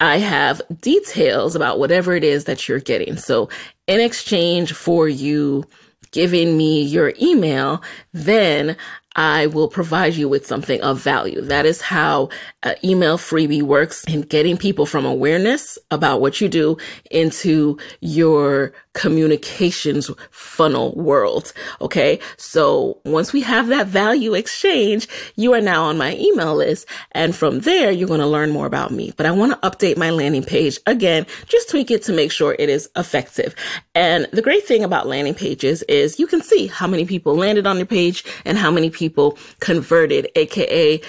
I 0.00 0.18
have 0.18 0.60
details 0.80 1.54
about 1.54 1.78
whatever 1.78 2.14
it 2.14 2.24
is 2.24 2.44
that 2.44 2.68
you're 2.68 2.80
getting. 2.80 3.16
So 3.16 3.48
in 3.86 4.00
exchange 4.00 4.72
for 4.72 5.08
you 5.08 5.64
giving 6.10 6.56
me 6.56 6.82
your 6.82 7.12
email, 7.20 7.82
then 8.12 8.76
I 9.16 9.46
will 9.46 9.68
provide 9.68 10.14
you 10.14 10.28
with 10.28 10.46
something 10.46 10.80
of 10.80 11.00
value. 11.00 11.40
That 11.40 11.66
is 11.66 11.80
how 11.80 12.30
uh, 12.62 12.74
email 12.82 13.16
freebie 13.16 13.62
works 13.62 14.04
in 14.04 14.22
getting 14.22 14.56
people 14.56 14.86
from 14.86 15.04
awareness 15.04 15.78
about 15.90 16.20
what 16.20 16.40
you 16.40 16.48
do 16.48 16.76
into 17.10 17.78
your 18.00 18.72
communications 18.94 20.10
funnel 20.30 20.94
world. 20.94 21.52
Okay. 21.80 22.18
So 22.36 22.98
once 23.04 23.32
we 23.32 23.42
have 23.42 23.68
that 23.68 23.86
value 23.86 24.34
exchange, 24.34 25.06
you 25.36 25.52
are 25.52 25.60
now 25.60 25.84
on 25.84 25.98
my 25.98 26.16
email 26.16 26.54
list. 26.54 26.86
And 27.12 27.34
from 27.34 27.60
there, 27.60 27.90
you're 27.90 28.08
going 28.08 28.20
to 28.20 28.26
learn 28.26 28.50
more 28.50 28.66
about 28.66 28.90
me. 28.90 29.12
But 29.16 29.26
I 29.26 29.32
want 29.32 29.52
to 29.52 29.68
update 29.68 29.96
my 29.96 30.10
landing 30.10 30.44
page 30.44 30.78
again, 30.86 31.26
just 31.46 31.68
tweak 31.68 31.90
it 31.90 32.02
to 32.04 32.12
make 32.12 32.32
sure 32.32 32.56
it 32.58 32.68
is 32.68 32.88
effective. 32.96 33.54
And 33.94 34.26
the 34.32 34.42
great 34.42 34.66
thing 34.66 34.82
about 34.82 35.06
landing 35.06 35.34
pages 35.34 35.82
is 35.82 36.18
you 36.18 36.26
can 36.26 36.40
see 36.40 36.66
how 36.68 36.86
many 36.86 37.04
people 37.04 37.34
landed 37.34 37.66
on 37.66 37.76
your 37.76 37.86
page 37.86 38.24
and 38.44 38.56
how 38.56 38.70
many 38.70 38.90
people 38.90 39.36
converted, 39.60 40.28
aka 40.36 41.00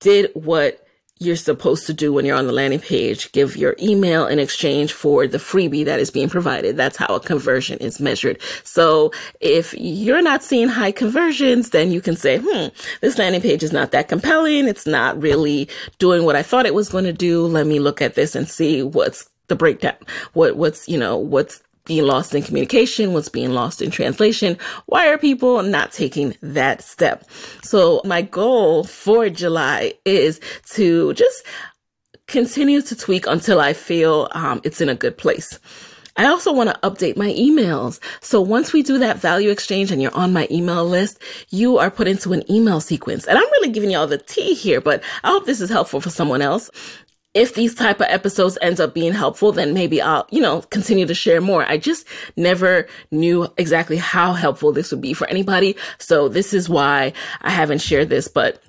did 0.00 0.30
what 0.34 0.81
you're 1.22 1.36
supposed 1.36 1.86
to 1.86 1.94
do 1.94 2.12
when 2.12 2.24
you're 2.24 2.36
on 2.36 2.46
the 2.46 2.52
landing 2.52 2.80
page. 2.80 3.30
Give 3.32 3.56
your 3.56 3.76
email 3.80 4.26
in 4.26 4.38
exchange 4.38 4.92
for 4.92 5.26
the 5.26 5.38
freebie 5.38 5.84
that 5.84 6.00
is 6.00 6.10
being 6.10 6.28
provided. 6.28 6.76
That's 6.76 6.96
how 6.96 7.14
a 7.14 7.20
conversion 7.20 7.78
is 7.78 8.00
measured. 8.00 8.40
So 8.64 9.12
if 9.40 9.74
you're 9.74 10.22
not 10.22 10.42
seeing 10.42 10.68
high 10.68 10.92
conversions, 10.92 11.70
then 11.70 11.92
you 11.92 12.00
can 12.00 12.16
say, 12.16 12.38
hmm, 12.38 12.68
this 13.00 13.18
landing 13.18 13.40
page 13.40 13.62
is 13.62 13.72
not 13.72 13.92
that 13.92 14.08
compelling. 14.08 14.66
It's 14.66 14.86
not 14.86 15.20
really 15.20 15.68
doing 15.98 16.24
what 16.24 16.36
I 16.36 16.42
thought 16.42 16.66
it 16.66 16.74
was 16.74 16.88
going 16.88 17.04
to 17.04 17.12
do. 17.12 17.46
Let 17.46 17.66
me 17.66 17.78
look 17.78 18.02
at 18.02 18.14
this 18.14 18.34
and 18.34 18.48
see 18.48 18.82
what's 18.82 19.28
the 19.48 19.56
breakdown. 19.56 19.96
What, 20.32 20.56
what's, 20.56 20.88
you 20.88 20.98
know, 20.98 21.16
what's 21.16 21.62
being 21.84 22.04
lost 22.04 22.34
in 22.34 22.42
communication, 22.42 23.12
what's 23.12 23.28
being 23.28 23.52
lost 23.52 23.82
in 23.82 23.90
translation. 23.90 24.56
Why 24.86 25.08
are 25.08 25.18
people 25.18 25.62
not 25.62 25.92
taking 25.92 26.36
that 26.42 26.82
step? 26.82 27.28
So 27.62 28.00
my 28.04 28.22
goal 28.22 28.84
for 28.84 29.28
July 29.28 29.94
is 30.04 30.40
to 30.70 31.12
just 31.14 31.44
continue 32.26 32.82
to 32.82 32.96
tweak 32.96 33.26
until 33.26 33.60
I 33.60 33.72
feel 33.72 34.28
um, 34.32 34.60
it's 34.64 34.80
in 34.80 34.88
a 34.88 34.94
good 34.94 35.18
place. 35.18 35.58
I 36.16 36.26
also 36.26 36.52
want 36.52 36.68
to 36.68 36.78
update 36.88 37.16
my 37.16 37.32
emails. 37.32 37.98
So 38.20 38.40
once 38.40 38.72
we 38.72 38.82
do 38.82 38.98
that 38.98 39.16
value 39.16 39.50
exchange 39.50 39.90
and 39.90 40.02
you're 40.02 40.14
on 40.14 40.32
my 40.32 40.46
email 40.50 40.84
list, 40.84 41.18
you 41.48 41.78
are 41.78 41.90
put 41.90 42.06
into 42.06 42.34
an 42.34 42.42
email 42.52 42.80
sequence. 42.80 43.26
And 43.26 43.38
I'm 43.38 43.50
really 43.52 43.70
giving 43.70 43.90
y'all 43.90 44.06
the 44.06 44.18
tea 44.18 44.52
here, 44.52 44.80
but 44.80 45.02
I 45.24 45.28
hope 45.28 45.46
this 45.46 45.62
is 45.62 45.70
helpful 45.70 46.02
for 46.02 46.10
someone 46.10 46.42
else 46.42 46.70
if 47.34 47.54
these 47.54 47.74
type 47.74 48.00
of 48.00 48.06
episodes 48.08 48.58
ends 48.60 48.78
up 48.78 48.92
being 48.92 49.12
helpful, 49.12 49.52
then 49.52 49.72
maybe 49.72 50.02
I'll, 50.02 50.26
you 50.30 50.40
know, 50.40 50.62
continue 50.62 51.06
to 51.06 51.14
share 51.14 51.40
more. 51.40 51.64
I 51.64 51.78
just 51.78 52.06
never 52.36 52.86
knew 53.10 53.48
exactly 53.56 53.96
how 53.96 54.34
helpful 54.34 54.72
this 54.72 54.90
would 54.90 55.00
be 55.00 55.14
for 55.14 55.26
anybody. 55.28 55.76
So 55.98 56.28
this 56.28 56.52
is 56.52 56.68
why 56.68 57.14
I 57.40 57.50
haven't 57.50 57.80
shared 57.80 58.10
this, 58.10 58.28
but 58.28 58.62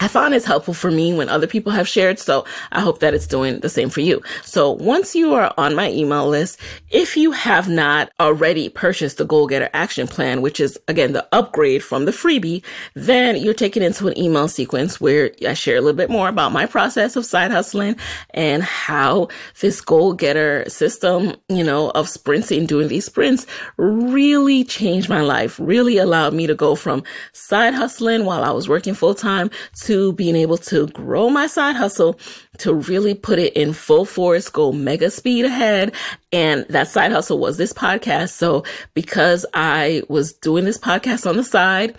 I 0.00 0.08
found 0.08 0.34
it's 0.34 0.44
helpful 0.44 0.74
for 0.74 0.90
me 0.90 1.14
when 1.14 1.28
other 1.28 1.46
people 1.46 1.70
have 1.70 1.86
shared. 1.86 2.18
So 2.18 2.44
I 2.72 2.80
hope 2.80 2.98
that 3.00 3.14
it's 3.14 3.26
doing 3.26 3.60
the 3.60 3.68
same 3.68 3.88
for 3.88 4.00
you. 4.00 4.20
So 4.42 4.72
once 4.72 5.14
you 5.14 5.34
are 5.34 5.54
on 5.56 5.76
my 5.76 5.90
email 5.92 6.28
list, 6.28 6.58
if 6.90 7.16
you 7.16 7.30
have 7.30 7.68
not 7.68 8.10
already 8.18 8.68
purchased 8.68 9.18
the 9.18 9.24
Goal 9.24 9.46
Getter 9.46 9.70
Action 9.74 10.08
Plan, 10.08 10.42
which 10.42 10.58
is 10.58 10.78
again 10.88 11.12
the 11.12 11.26
upgrade 11.32 11.84
from 11.84 12.04
the 12.04 12.10
freebie, 12.10 12.64
then 12.94 13.36
you're 13.36 13.54
taken 13.54 13.82
into 13.82 14.08
an 14.08 14.18
email 14.18 14.48
sequence 14.48 15.00
where 15.00 15.30
I 15.46 15.54
share 15.54 15.76
a 15.76 15.80
little 15.80 15.96
bit 15.96 16.10
more 16.10 16.28
about 16.28 16.52
my 16.52 16.66
process 16.66 17.14
of 17.14 17.24
side 17.24 17.52
hustling 17.52 17.94
and 18.30 18.62
how 18.62 19.28
this 19.60 19.80
Goal 19.80 20.14
Getter 20.14 20.68
system, 20.68 21.36
you 21.48 21.62
know, 21.62 21.90
of 21.90 22.08
sprinting, 22.08 22.66
doing 22.66 22.88
these 22.88 23.04
sprints 23.04 23.46
really 23.76 24.64
changed 24.64 25.08
my 25.08 25.20
life, 25.20 25.60
really 25.60 25.98
allowed 25.98 26.34
me 26.34 26.46
to 26.46 26.54
go 26.54 26.74
from 26.74 27.04
side 27.32 27.74
hustling 27.74 28.24
while 28.24 28.42
I 28.42 28.50
was 28.50 28.68
working 28.68 28.94
full 28.94 29.14
time 29.14 29.50
to 29.82 29.91
to 29.92 30.10
being 30.14 30.36
able 30.36 30.56
to 30.56 30.86
grow 30.88 31.28
my 31.28 31.46
side 31.46 31.76
hustle 31.76 32.18
to 32.56 32.72
really 32.72 33.12
put 33.12 33.38
it 33.38 33.52
in 33.52 33.74
full 33.74 34.06
force, 34.06 34.48
go 34.48 34.72
mega 34.72 35.10
speed 35.10 35.44
ahead. 35.44 35.94
And 36.32 36.64
that 36.70 36.88
side 36.88 37.12
hustle 37.12 37.38
was 37.38 37.58
this 37.58 37.74
podcast. 37.74 38.30
So 38.30 38.64
because 38.94 39.44
I 39.52 40.02
was 40.08 40.32
doing 40.32 40.64
this 40.64 40.78
podcast 40.78 41.28
on 41.28 41.36
the 41.36 41.44
side, 41.44 41.94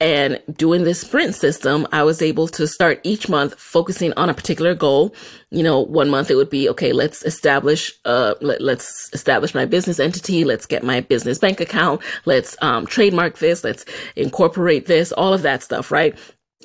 and 0.00 0.40
doing 0.54 0.84
this 0.84 1.00
sprint 1.00 1.34
system, 1.34 1.84
I 1.90 2.04
was 2.04 2.22
able 2.22 2.46
to 2.48 2.68
start 2.68 3.00
each 3.02 3.28
month 3.28 3.58
focusing 3.58 4.12
on 4.12 4.30
a 4.30 4.34
particular 4.34 4.72
goal. 4.72 5.12
You 5.50 5.64
know, 5.64 5.80
one 5.80 6.08
month 6.08 6.30
it 6.30 6.36
would 6.36 6.50
be, 6.50 6.68
okay, 6.68 6.92
let's 6.92 7.24
establish, 7.24 7.92
uh, 8.04 8.34
let, 8.40 8.60
us 8.60 9.10
establish 9.12 9.56
my 9.56 9.64
business 9.64 9.98
entity. 9.98 10.44
Let's 10.44 10.66
get 10.66 10.84
my 10.84 11.00
business 11.00 11.40
bank 11.40 11.60
account. 11.60 12.00
Let's, 12.26 12.56
um, 12.62 12.86
trademark 12.86 13.38
this. 13.38 13.64
Let's 13.64 13.84
incorporate 14.14 14.86
this, 14.86 15.10
all 15.10 15.34
of 15.34 15.42
that 15.42 15.64
stuff, 15.64 15.90
right? 15.90 16.16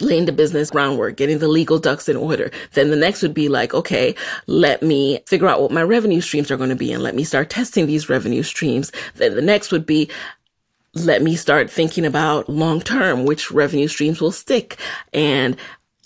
Laying 0.01 0.25
the 0.25 0.31
business 0.31 0.71
groundwork, 0.71 1.17
getting 1.17 1.39
the 1.39 1.47
legal 1.47 1.79
ducks 1.79 2.09
in 2.09 2.17
order. 2.17 2.51
Then 2.73 2.89
the 2.89 2.95
next 2.95 3.21
would 3.21 3.33
be 3.33 3.47
like, 3.47 3.73
okay, 3.73 4.15
let 4.47 4.81
me 4.81 5.19
figure 5.27 5.47
out 5.47 5.61
what 5.61 5.71
my 5.71 5.83
revenue 5.83 6.21
streams 6.21 6.49
are 6.49 6.57
going 6.57 6.69
to 6.69 6.75
be 6.75 6.91
and 6.91 7.03
let 7.03 7.15
me 7.15 7.23
start 7.23 7.49
testing 7.49 7.85
these 7.85 8.09
revenue 8.09 8.43
streams. 8.43 8.91
Then 9.15 9.35
the 9.35 9.41
next 9.41 9.71
would 9.71 9.85
be, 9.85 10.09
let 10.95 11.21
me 11.21 11.35
start 11.35 11.69
thinking 11.69 12.05
about 12.05 12.49
long 12.49 12.81
term, 12.81 13.25
which 13.25 13.51
revenue 13.51 13.87
streams 13.87 14.19
will 14.19 14.31
stick 14.31 14.77
and 15.13 15.57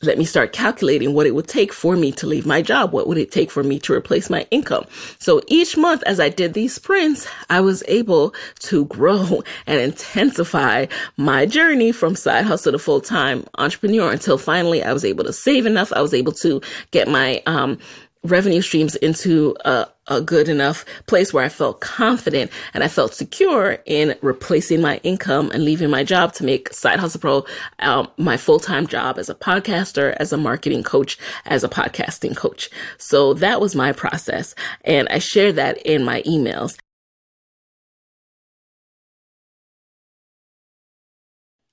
let 0.03 0.17
me 0.17 0.25
start 0.25 0.53
calculating 0.53 1.13
what 1.13 1.25
it 1.25 1.33
would 1.33 1.47
take 1.47 1.73
for 1.73 1.95
me 1.95 2.11
to 2.13 2.27
leave 2.27 2.45
my 2.45 2.61
job. 2.61 2.91
What 2.91 3.07
would 3.07 3.17
it 3.17 3.31
take 3.31 3.49
for 3.49 3.63
me 3.63 3.79
to 3.79 3.93
replace 3.93 4.29
my 4.29 4.45
income? 4.51 4.85
So 5.17 5.41
each 5.47 5.75
month 5.75 6.03
as 6.03 6.19
I 6.19 6.29
did 6.29 6.53
these 6.53 6.75
sprints, 6.75 7.27
I 7.49 7.61
was 7.61 7.83
able 7.87 8.35
to 8.59 8.85
grow 8.85 9.41
and 9.67 9.79
intensify 9.79 10.85
my 11.17 11.45
journey 11.47 11.91
from 11.91 12.15
side 12.15 12.45
hustle 12.45 12.73
to 12.73 12.79
full 12.79 13.01
time 13.01 13.45
entrepreneur 13.57 14.11
until 14.11 14.37
finally 14.37 14.83
I 14.83 14.93
was 14.93 15.03
able 15.03 15.23
to 15.23 15.33
save 15.33 15.65
enough. 15.65 15.91
I 15.93 16.01
was 16.01 16.13
able 16.13 16.33
to 16.33 16.61
get 16.91 17.07
my, 17.07 17.41
um, 17.47 17.79
revenue 18.23 18.61
streams 18.61 18.95
into 18.97 19.55
a, 19.63 19.87
a 20.07 20.21
good 20.21 20.49
enough 20.49 20.85
place 21.05 21.33
where 21.33 21.43
I 21.43 21.49
felt 21.49 21.81
confident 21.81 22.51
and 22.73 22.83
I 22.83 22.87
felt 22.87 23.13
secure 23.13 23.77
in 23.85 24.15
replacing 24.21 24.81
my 24.81 24.97
income 25.03 25.51
and 25.51 25.63
leaving 25.63 25.89
my 25.89 26.03
job 26.03 26.33
to 26.33 26.43
make 26.43 26.73
Side 26.73 26.99
Hustle 26.99 27.21
Pro 27.21 27.45
um, 27.79 28.07
my 28.17 28.37
full 28.37 28.59
time 28.59 28.87
job 28.87 29.17
as 29.17 29.29
a 29.29 29.35
podcaster, 29.35 30.15
as 30.19 30.33
a 30.33 30.37
marketing 30.37 30.83
coach, 30.83 31.17
as 31.45 31.63
a 31.63 31.69
podcasting 31.69 32.35
coach. 32.35 32.69
So 32.97 33.33
that 33.35 33.61
was 33.61 33.75
my 33.75 33.91
process. 33.91 34.55
And 34.83 35.07
I 35.09 35.19
share 35.19 35.51
that 35.53 35.77
in 35.85 36.03
my 36.03 36.21
emails. 36.23 36.77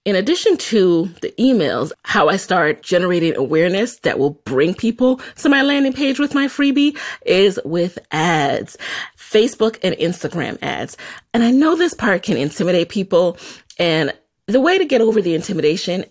In 0.05 0.17
addition 0.17 0.59
to 0.59 1.07
the 1.23 1.33
emails, 1.39 1.91
how 2.03 2.29
I 2.29 2.37
start 2.37 2.83
generating 2.83 3.37
awareness 3.37 4.01
that 4.01 4.19
will 4.19 4.33
bring 4.45 4.75
people 4.75 5.17
to 5.37 5.49
my 5.49 5.63
landing 5.63 5.95
page 5.95 6.19
with 6.19 6.35
my 6.35 6.47
freebie 6.47 6.99
is 7.25 7.59
with 7.65 7.99
ads, 8.11 8.77
Facebook 9.17 9.79
and 9.83 9.95
Instagram 9.95 10.59
ads. 10.61 10.99
And 11.33 11.43
I 11.43 11.51
know 11.51 11.75
this 11.75 11.95
part 11.95 12.23
can 12.23 12.37
intimidate 12.37 12.91
people. 12.91 13.39
And 13.79 14.13
the 14.47 14.61
way 14.61 14.77
to 14.77 14.85
get 14.85 15.01
over 15.01 15.23
the 15.23 15.35
intimidation 15.35 16.05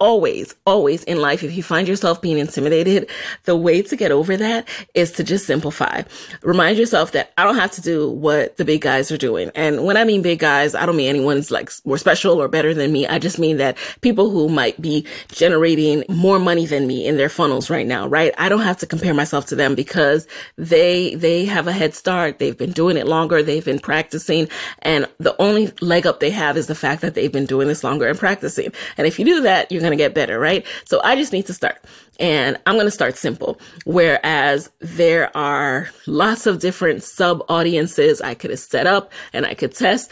always, 0.00 0.54
always 0.66 1.04
in 1.04 1.20
life, 1.20 1.42
if 1.42 1.56
you 1.56 1.62
find 1.62 1.88
yourself 1.88 2.22
being 2.22 2.38
intimidated, 2.38 3.08
the 3.44 3.56
way 3.56 3.82
to 3.82 3.96
get 3.96 4.10
over 4.10 4.36
that 4.36 4.68
is 4.94 5.12
to 5.12 5.24
just 5.24 5.46
simplify. 5.46 6.02
Remind 6.42 6.78
yourself 6.78 7.12
that 7.12 7.32
I 7.36 7.44
don't 7.44 7.56
have 7.56 7.72
to 7.72 7.80
do 7.80 8.10
what 8.10 8.56
the 8.56 8.64
big 8.64 8.80
guys 8.80 9.10
are 9.10 9.18
doing. 9.18 9.50
And 9.54 9.84
when 9.84 9.96
I 9.96 10.04
mean 10.04 10.22
big 10.22 10.38
guys, 10.38 10.74
I 10.74 10.86
don't 10.86 10.96
mean 10.96 11.08
anyone's 11.08 11.50
like 11.50 11.70
more 11.84 11.98
special 11.98 12.40
or 12.40 12.48
better 12.48 12.74
than 12.74 12.92
me. 12.92 13.06
I 13.06 13.18
just 13.18 13.38
mean 13.38 13.56
that 13.58 13.76
people 14.00 14.30
who 14.30 14.48
might 14.48 14.80
be 14.80 15.06
generating 15.32 16.04
more 16.08 16.38
money 16.38 16.66
than 16.66 16.86
me 16.86 17.06
in 17.06 17.16
their 17.16 17.28
funnels 17.28 17.70
right 17.70 17.86
now, 17.86 18.06
right? 18.06 18.32
I 18.38 18.48
don't 18.48 18.60
have 18.60 18.78
to 18.78 18.86
compare 18.86 19.14
myself 19.14 19.46
to 19.46 19.56
them 19.56 19.74
because 19.74 20.26
they, 20.56 21.14
they 21.16 21.44
have 21.44 21.66
a 21.66 21.72
head 21.72 21.94
start. 21.94 22.38
They've 22.38 22.56
been 22.56 22.72
doing 22.72 22.96
it 22.96 23.06
longer. 23.06 23.42
They've 23.42 23.64
been 23.64 23.78
practicing. 23.78 24.48
And 24.80 25.08
the 25.18 25.40
only 25.40 25.72
leg 25.80 26.06
up 26.06 26.20
they 26.20 26.30
have 26.30 26.56
is 26.56 26.66
the 26.66 26.74
fact 26.74 27.02
that 27.02 27.14
they've 27.14 27.32
been 27.32 27.46
doing 27.46 27.68
this 27.68 27.82
longer 27.82 28.06
and 28.06 28.18
practicing. 28.18 28.72
And 28.96 29.06
if 29.06 29.18
you 29.18 29.24
do 29.24 29.40
that, 29.42 29.70
you're 29.72 29.80
going 29.80 29.87
to 29.92 29.96
get 29.96 30.14
better, 30.14 30.38
right? 30.38 30.66
So 30.84 31.00
I 31.02 31.16
just 31.16 31.32
need 31.32 31.46
to 31.46 31.54
start 31.54 31.84
and 32.18 32.58
I'm 32.66 32.74
going 32.74 32.86
to 32.86 32.90
start 32.90 33.16
simple. 33.16 33.60
Whereas 33.84 34.70
there 34.80 35.36
are 35.36 35.88
lots 36.06 36.46
of 36.46 36.58
different 36.60 37.02
sub 37.02 37.42
audiences 37.48 38.20
I 38.20 38.34
could 38.34 38.50
have 38.50 38.58
set 38.58 38.86
up 38.86 39.12
and 39.32 39.46
I 39.46 39.54
could 39.54 39.74
test. 39.74 40.10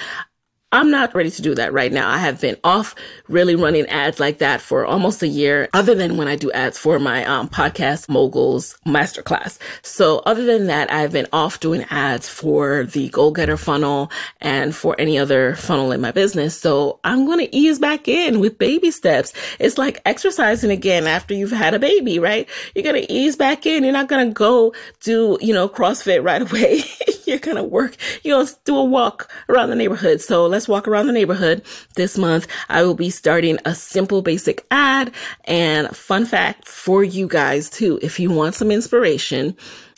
I'm 0.72 0.90
not 0.90 1.14
ready 1.14 1.30
to 1.30 1.42
do 1.42 1.54
that 1.54 1.72
right 1.72 1.92
now. 1.92 2.10
I 2.10 2.18
have 2.18 2.40
been 2.40 2.56
off 2.64 2.96
really 3.28 3.54
running 3.54 3.86
ads 3.86 4.18
like 4.18 4.38
that 4.38 4.60
for 4.60 4.84
almost 4.84 5.22
a 5.22 5.28
year, 5.28 5.68
other 5.72 5.94
than 5.94 6.16
when 6.16 6.26
I 6.26 6.34
do 6.34 6.50
ads 6.50 6.76
for 6.76 6.98
my 6.98 7.24
um, 7.24 7.48
podcast 7.48 8.08
moguls 8.08 8.76
masterclass. 8.84 9.58
So 9.82 10.18
other 10.26 10.44
than 10.44 10.66
that, 10.66 10.92
I've 10.92 11.12
been 11.12 11.28
off 11.32 11.60
doing 11.60 11.86
ads 11.88 12.28
for 12.28 12.82
the 12.82 13.08
goal 13.10 13.30
getter 13.30 13.56
funnel 13.56 14.10
and 14.40 14.74
for 14.74 14.96
any 14.98 15.16
other 15.20 15.54
funnel 15.54 15.92
in 15.92 16.00
my 16.00 16.10
business. 16.10 16.60
So 16.60 16.98
I'm 17.04 17.26
going 17.26 17.46
to 17.46 17.56
ease 17.56 17.78
back 17.78 18.08
in 18.08 18.40
with 18.40 18.58
baby 18.58 18.90
steps. 18.90 19.32
It's 19.60 19.78
like 19.78 20.02
exercising 20.04 20.72
again 20.72 21.06
after 21.06 21.32
you've 21.32 21.52
had 21.52 21.74
a 21.74 21.78
baby, 21.78 22.18
right? 22.18 22.48
You're 22.74 22.82
going 22.82 23.00
to 23.00 23.12
ease 23.12 23.36
back 23.36 23.66
in. 23.66 23.84
You're 23.84 23.92
not 23.92 24.08
going 24.08 24.26
to 24.26 24.34
go 24.34 24.74
do, 25.00 25.38
you 25.40 25.54
know, 25.54 25.68
CrossFit 25.68 26.24
right 26.24 26.42
away. 26.50 26.82
you're 27.24 27.38
going 27.38 27.56
to 27.56 27.62
work, 27.62 27.96
going 28.24 28.46
to 28.46 28.56
do 28.64 28.76
a 28.76 28.84
walk 28.84 29.30
around 29.48 29.70
the 29.70 29.76
neighborhood. 29.76 30.20
So 30.20 30.55
let's 30.56 30.68
walk 30.68 30.88
around 30.88 31.06
the 31.06 31.12
neighborhood 31.12 31.62
this 31.96 32.16
month. 32.16 32.46
I 32.70 32.82
will 32.82 32.94
be 32.94 33.10
starting 33.10 33.58
a 33.66 33.74
simple 33.74 34.22
basic 34.22 34.64
ad 34.70 35.12
and 35.44 35.94
fun 35.94 36.24
fact 36.24 36.66
for 36.66 37.04
you 37.04 37.28
guys 37.28 37.68
too. 37.68 37.98
If 38.00 38.18
you 38.18 38.30
want 38.30 38.54
some 38.54 38.70
inspiration, 38.70 39.54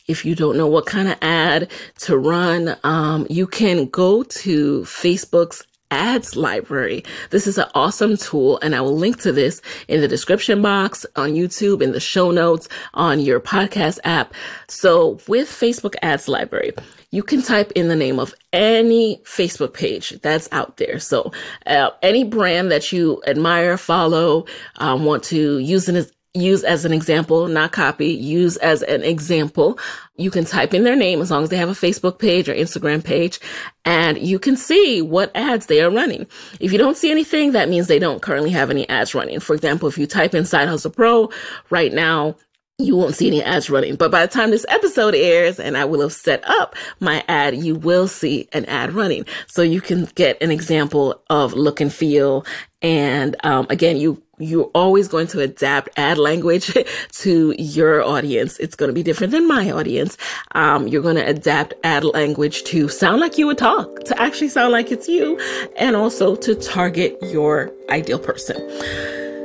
if 0.08 0.24
you 0.24 0.34
don't 0.34 0.56
know 0.56 0.66
what 0.66 0.84
kind 0.84 1.06
of 1.06 1.16
ad 1.22 1.70
to 1.98 2.18
run, 2.18 2.76
um, 2.82 3.24
you 3.30 3.46
can 3.46 3.86
go 3.86 4.24
to 4.24 4.80
Facebook's 4.80 5.64
ads 5.90 6.36
library. 6.36 7.04
This 7.30 7.46
is 7.46 7.58
an 7.58 7.66
awesome 7.74 8.16
tool 8.16 8.58
and 8.62 8.74
I 8.74 8.80
will 8.80 8.96
link 8.96 9.20
to 9.22 9.32
this 9.32 9.60
in 9.88 10.00
the 10.00 10.08
description 10.08 10.62
box 10.62 11.06
on 11.16 11.30
YouTube, 11.30 11.82
in 11.82 11.92
the 11.92 12.00
show 12.00 12.30
notes, 12.30 12.68
on 12.94 13.20
your 13.20 13.40
podcast 13.40 13.98
app. 14.04 14.34
So 14.68 15.18
with 15.28 15.48
Facebook 15.48 15.94
ads 16.02 16.28
library, 16.28 16.72
you 17.10 17.22
can 17.22 17.40
type 17.40 17.72
in 17.72 17.88
the 17.88 17.96
name 17.96 18.18
of 18.18 18.34
any 18.52 19.22
Facebook 19.24 19.72
page 19.72 20.10
that's 20.22 20.48
out 20.52 20.76
there. 20.76 20.98
So 20.98 21.32
uh, 21.66 21.90
any 22.02 22.24
brand 22.24 22.70
that 22.70 22.92
you 22.92 23.22
admire, 23.26 23.78
follow, 23.78 24.44
um, 24.76 25.04
want 25.04 25.24
to 25.24 25.58
use 25.58 25.88
as 25.88 26.12
use 26.34 26.62
as 26.62 26.84
an 26.84 26.92
example, 26.92 27.48
not 27.48 27.72
copy, 27.72 28.08
use 28.08 28.56
as 28.58 28.82
an 28.82 29.02
example. 29.02 29.78
You 30.16 30.30
can 30.30 30.44
type 30.44 30.74
in 30.74 30.84
their 30.84 30.96
name 30.96 31.20
as 31.20 31.30
long 31.30 31.42
as 31.42 31.50
they 31.50 31.56
have 31.56 31.68
a 31.68 31.72
Facebook 31.72 32.18
page 32.18 32.48
or 32.48 32.54
Instagram 32.54 33.02
page 33.02 33.40
and 33.84 34.18
you 34.18 34.38
can 34.38 34.56
see 34.56 35.00
what 35.00 35.34
ads 35.34 35.66
they 35.66 35.80
are 35.80 35.90
running. 35.90 36.26
If 36.60 36.72
you 36.72 36.78
don't 36.78 36.96
see 36.96 37.10
anything, 37.10 37.52
that 37.52 37.68
means 37.68 37.86
they 37.86 37.98
don't 37.98 38.22
currently 38.22 38.50
have 38.50 38.70
any 38.70 38.88
ads 38.88 39.14
running. 39.14 39.40
For 39.40 39.54
example, 39.54 39.88
if 39.88 39.96
you 39.96 40.06
type 40.06 40.34
in 40.34 40.44
Side 40.44 40.68
Hustle 40.68 40.90
Pro 40.90 41.30
right 41.70 41.92
now, 41.92 42.36
you 42.80 42.94
won't 42.94 43.16
see 43.16 43.26
any 43.26 43.42
ads 43.42 43.68
running. 43.68 43.96
But 43.96 44.12
by 44.12 44.24
the 44.24 44.32
time 44.32 44.50
this 44.50 44.66
episode 44.68 45.14
airs 45.14 45.58
and 45.58 45.76
I 45.76 45.84
will 45.84 46.00
have 46.00 46.12
set 46.12 46.48
up 46.48 46.76
my 47.00 47.24
ad, 47.26 47.56
you 47.56 47.74
will 47.74 48.06
see 48.06 48.48
an 48.52 48.66
ad 48.66 48.92
running. 48.92 49.24
So 49.48 49.62
you 49.62 49.80
can 49.80 50.04
get 50.14 50.40
an 50.40 50.52
example 50.52 51.20
of 51.28 51.54
look 51.54 51.80
and 51.80 51.92
feel. 51.92 52.46
And 52.80 53.34
um, 53.44 53.66
again, 53.68 53.96
you 53.96 54.22
you're 54.38 54.70
always 54.74 55.08
going 55.08 55.26
to 55.28 55.40
adapt 55.40 55.88
ad 55.96 56.18
language 56.18 56.76
to 57.12 57.54
your 57.58 58.02
audience. 58.02 58.58
It's 58.58 58.74
going 58.74 58.88
to 58.88 58.92
be 58.92 59.02
different 59.02 59.32
than 59.32 59.46
my 59.46 59.70
audience. 59.70 60.16
Um, 60.52 60.88
you're 60.88 61.02
going 61.02 61.16
to 61.16 61.26
adapt 61.26 61.74
ad 61.84 62.04
language 62.04 62.64
to 62.64 62.88
sound 62.88 63.20
like 63.20 63.38
you 63.38 63.46
would 63.46 63.58
talk, 63.58 64.04
to 64.04 64.20
actually 64.20 64.48
sound 64.48 64.72
like 64.72 64.90
it's 64.90 65.08
you, 65.08 65.38
and 65.76 65.96
also 65.96 66.36
to 66.36 66.54
target 66.54 67.16
your 67.22 67.72
ideal 67.90 68.18
person. 68.18 68.56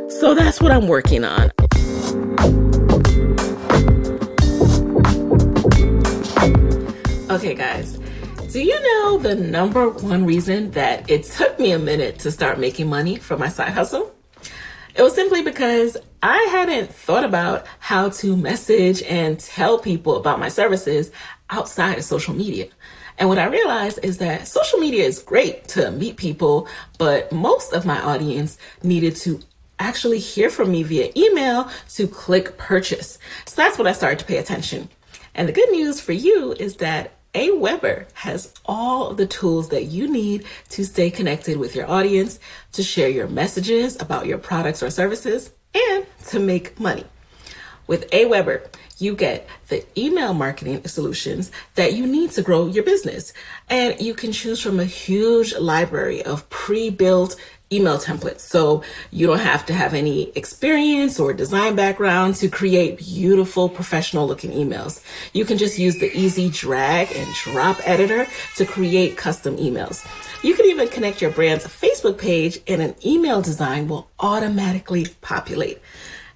So 0.09 0.33
that's 0.35 0.61
what 0.61 0.71
I'm 0.71 0.87
working 0.87 1.23
on. 1.25 1.51
Okay, 7.29 7.55
guys. 7.55 7.99
Do 8.51 8.61
you 8.61 8.79
know 8.79 9.17
the 9.17 9.33
number 9.33 9.89
one 9.89 10.25
reason 10.25 10.69
that 10.71 11.09
it 11.09 11.23
took 11.23 11.57
me 11.57 11.71
a 11.71 11.79
minute 11.79 12.19
to 12.19 12.31
start 12.31 12.59
making 12.59 12.87
money 12.87 13.15
from 13.15 13.39
my 13.39 13.49
side 13.49 13.73
hustle? 13.73 14.12
It 14.95 15.01
was 15.01 15.15
simply 15.15 15.41
because 15.41 15.97
I 16.21 16.37
hadn't 16.51 16.93
thought 16.93 17.23
about 17.23 17.65
how 17.79 18.09
to 18.09 18.37
message 18.37 19.01
and 19.03 19.39
tell 19.39 19.79
people 19.79 20.17
about 20.17 20.39
my 20.39 20.49
services 20.49 21.11
outside 21.49 21.97
of 21.97 22.03
social 22.03 22.35
media. 22.35 22.67
And 23.17 23.27
what 23.27 23.39
I 23.39 23.45
realized 23.45 23.99
is 24.03 24.19
that 24.19 24.47
social 24.47 24.77
media 24.77 25.03
is 25.03 25.19
great 25.19 25.67
to 25.69 25.89
meet 25.89 26.17
people, 26.17 26.67
but 26.99 27.31
most 27.31 27.73
of 27.73 27.85
my 27.85 27.99
audience 28.01 28.59
needed 28.83 29.15
to 29.17 29.39
actually 29.79 30.19
hear 30.19 30.51
from 30.51 30.71
me 30.71 30.83
via 30.83 31.11
email 31.17 31.69
to 31.95 32.07
click 32.07 32.57
purchase. 32.57 33.17
So 33.45 33.55
that's 33.55 33.79
when 33.79 33.87
I 33.87 33.93
started 33.93 34.19
to 34.19 34.25
pay 34.25 34.37
attention. 34.37 34.89
And 35.33 35.47
the 35.47 35.53
good 35.53 35.71
news 35.71 35.99
for 35.99 36.11
you 36.11 36.53
is 36.53 36.75
that 36.77 37.13
Aweber 37.33 38.05
has 38.13 38.53
all 38.65 39.07
of 39.07 39.17
the 39.17 39.25
tools 39.25 39.69
that 39.69 39.85
you 39.85 40.07
need 40.07 40.45
to 40.69 40.85
stay 40.85 41.09
connected 41.09 41.57
with 41.57 41.75
your 41.75 41.89
audience, 41.89 42.39
to 42.73 42.83
share 42.83 43.09
your 43.09 43.27
messages 43.27 43.99
about 43.99 44.27
your 44.27 44.37
products 44.37 44.83
or 44.83 44.89
services, 44.89 45.51
and 45.73 46.05
to 46.27 46.39
make 46.39 46.79
money. 46.79 47.05
With 47.87 48.09
Aweber, 48.11 48.67
you 48.99 49.15
get 49.15 49.47
the 49.67 49.83
email 49.99 50.33
marketing 50.33 50.85
solutions 50.87 51.51
that 51.75 51.93
you 51.93 52.05
need 52.05 52.31
to 52.31 52.41
grow 52.41 52.67
your 52.67 52.83
business. 52.83 53.33
And 53.69 53.99
you 53.99 54.13
can 54.13 54.31
choose 54.31 54.61
from 54.61 54.79
a 54.79 54.85
huge 54.85 55.55
library 55.55 56.23
of 56.23 56.49
pre-built 56.49 57.35
email 57.73 57.97
templates. 57.97 58.41
So 58.41 58.83
you 59.11 59.27
don't 59.27 59.39
have 59.39 59.65
to 59.67 59.73
have 59.73 59.93
any 59.93 60.29
experience 60.31 61.19
or 61.19 61.33
design 61.33 61.75
background 61.75 62.35
to 62.35 62.49
create 62.49 62.97
beautiful 62.97 63.69
professional 63.69 64.27
looking 64.27 64.51
emails. 64.51 65.03
You 65.33 65.45
can 65.45 65.57
just 65.57 65.79
use 65.79 65.97
the 65.97 66.15
easy 66.17 66.49
drag 66.49 67.11
and 67.15 67.33
drop 67.35 67.79
editor 67.87 68.27
to 68.57 68.65
create 68.65 69.17
custom 69.17 69.57
emails. 69.57 70.05
You 70.43 70.55
can 70.55 70.65
even 70.65 70.89
connect 70.89 71.21
your 71.21 71.31
brand's 71.31 71.65
Facebook 71.65 72.17
page 72.17 72.59
and 72.67 72.81
an 72.81 72.95
email 73.05 73.41
design 73.41 73.87
will 73.87 74.09
automatically 74.19 75.07
populate. 75.21 75.79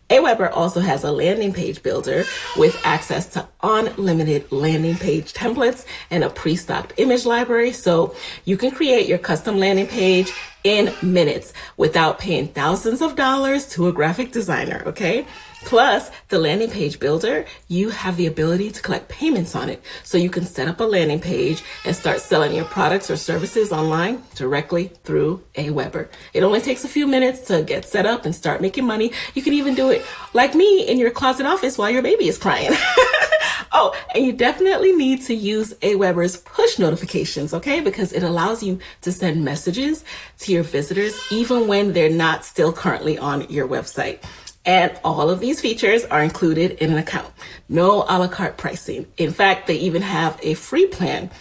Aweber 0.10 0.50
also 0.54 0.80
has 0.80 1.04
a 1.04 1.12
landing 1.12 1.52
page 1.52 1.84
builder 1.84 2.24
with 2.56 2.80
access 2.86 3.26
to 3.34 3.48
unlimited 3.62 4.50
landing 4.52 4.96
page 4.96 5.34
templates 5.34 5.86
and 6.10 6.24
a 6.24 6.30
pre-stocked 6.30 6.94
image 6.98 7.26
library. 7.26 7.74
So 7.74 8.16
you 8.46 8.58
can 8.58 8.72
create 8.72 9.08
your 9.08 9.18
custom 9.18 9.58
landing 9.58 9.88
page 9.88 10.32
in 10.64 10.94
minutes 11.02 11.54
without 11.76 12.20
paying 12.20 12.48
thousands 12.48 13.02
of 13.02 13.16
dollars 13.16 13.68
to 13.70 13.88
a 13.88 13.94
graphic 13.94 14.32
designer. 14.32 14.84
Okay. 14.86 15.26
Plus, 15.66 16.12
the 16.30 16.40
landing 16.40 16.70
page 16.70 17.00
builder, 17.00 17.46
you 17.68 17.90
have 17.90 18.16
the 18.16 18.28
ability 18.28 18.72
to 18.72 18.82
collect 18.82 19.10
payments 19.10 19.56
on 19.56 19.70
it. 19.70 19.82
So 20.04 20.18
you 20.18 20.30
can 20.30 20.46
set 20.46 20.68
up 20.68 20.80
a 20.80 20.84
landing 20.84 21.20
page 21.20 21.64
and 21.84 21.96
start 21.96 22.22
selling 22.22 22.56
your 22.56 22.66
products 22.66 23.10
or 23.10 23.18
services 23.18 23.72
online 23.72 24.24
directly 24.36 24.92
through 25.04 25.44
Aweber. 25.56 26.10
It 26.34 26.44
only 26.44 26.62
takes 26.62 26.84
a 26.84 26.88
few 26.88 27.08
minutes 27.08 27.42
to 27.48 27.64
get 27.64 27.86
set 27.86 28.06
up 28.06 28.26
and 28.26 28.36
start 28.36 28.62
making 28.62 28.86
money. 28.86 29.12
You 29.34 29.42
can 29.42 29.54
even 29.54 29.76
do 29.76 29.90
it 29.90 30.06
like 30.34 30.56
me 30.56 30.88
in 30.88 31.00
your 31.00 31.12
closet 31.12 31.46
office 31.46 31.78
while 31.78 31.90
your 31.90 32.04
baby 32.04 32.28
is 32.28 32.38
crying. 32.38 32.72
oh, 33.72 33.96
and 34.14 34.26
you 34.26 34.34
definitely 34.34 34.94
need 34.94 35.22
to 35.24 35.34
use 35.34 35.74
Aweber's 35.76 36.38
push 36.38 36.80
notifications, 36.80 37.54
okay? 37.54 37.80
Because 37.80 38.14
it 38.14 38.24
allows 38.24 38.64
you 38.64 38.80
to 39.02 39.12
send 39.12 39.44
messages 39.44 40.06
to 40.40 40.52
your 40.52 40.64
visitors 40.64 41.20
even 41.32 41.68
when 41.68 41.94
they're 41.94 42.10
not 42.10 42.46
still 42.46 42.72
currently 42.72 43.18
on 43.18 43.50
your 43.50 43.68
website. 43.68 44.20
And 44.68 45.00
all 45.04 45.30
of 45.30 45.40
these 45.40 45.62
features 45.62 46.04
are 46.06 46.22
included 46.22 46.72
in 46.74 46.92
an 46.92 46.98
account. 46.98 47.34
No 47.70 48.04
a 48.04 48.20
la 48.20 48.28
carte 48.28 48.58
pricing. 48.58 49.08
In 49.18 49.32
fact, 49.32 49.66
they 49.66 49.78
even 49.78 50.02
have 50.02 50.38
a 50.44 50.54
free 50.54 50.86
plan. 50.86 51.32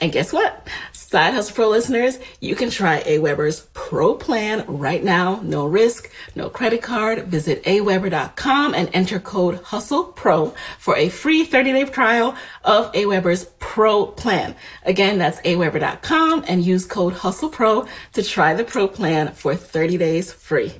And 0.00 0.12
guess 0.12 0.32
what? 0.32 0.66
Side 0.92 1.34
Hustle 1.34 1.54
Pro 1.54 1.68
listeners, 1.68 2.18
you 2.40 2.54
can 2.54 2.68
try 2.70 3.02
Aweber's 3.02 3.66
Pro 3.72 4.14
plan 4.14 4.64
right 4.68 5.02
now. 5.02 5.40
No 5.42 5.64
risk, 5.66 6.12
no 6.34 6.50
credit 6.50 6.82
card. 6.82 7.24
Visit 7.26 7.64
aweber.com 7.64 8.74
and 8.74 8.90
enter 8.92 9.18
code 9.18 9.60
Hustle 9.62 10.04
Pro 10.04 10.54
for 10.78 10.96
a 10.96 11.08
free 11.08 11.44
30 11.44 11.72
day 11.72 11.84
trial 11.84 12.36
of 12.62 12.92
Aweber's 12.92 13.46
Pro 13.58 14.06
plan. 14.06 14.54
Again, 14.84 15.18
that's 15.18 15.40
aweber.com 15.40 16.44
and 16.46 16.64
use 16.64 16.84
code 16.84 17.14
Hustle 17.14 17.48
Pro 17.48 17.86
to 18.12 18.22
try 18.22 18.54
the 18.54 18.64
Pro 18.64 18.86
plan 18.86 19.32
for 19.32 19.56
30 19.56 19.96
days 19.96 20.32
free. 20.32 20.72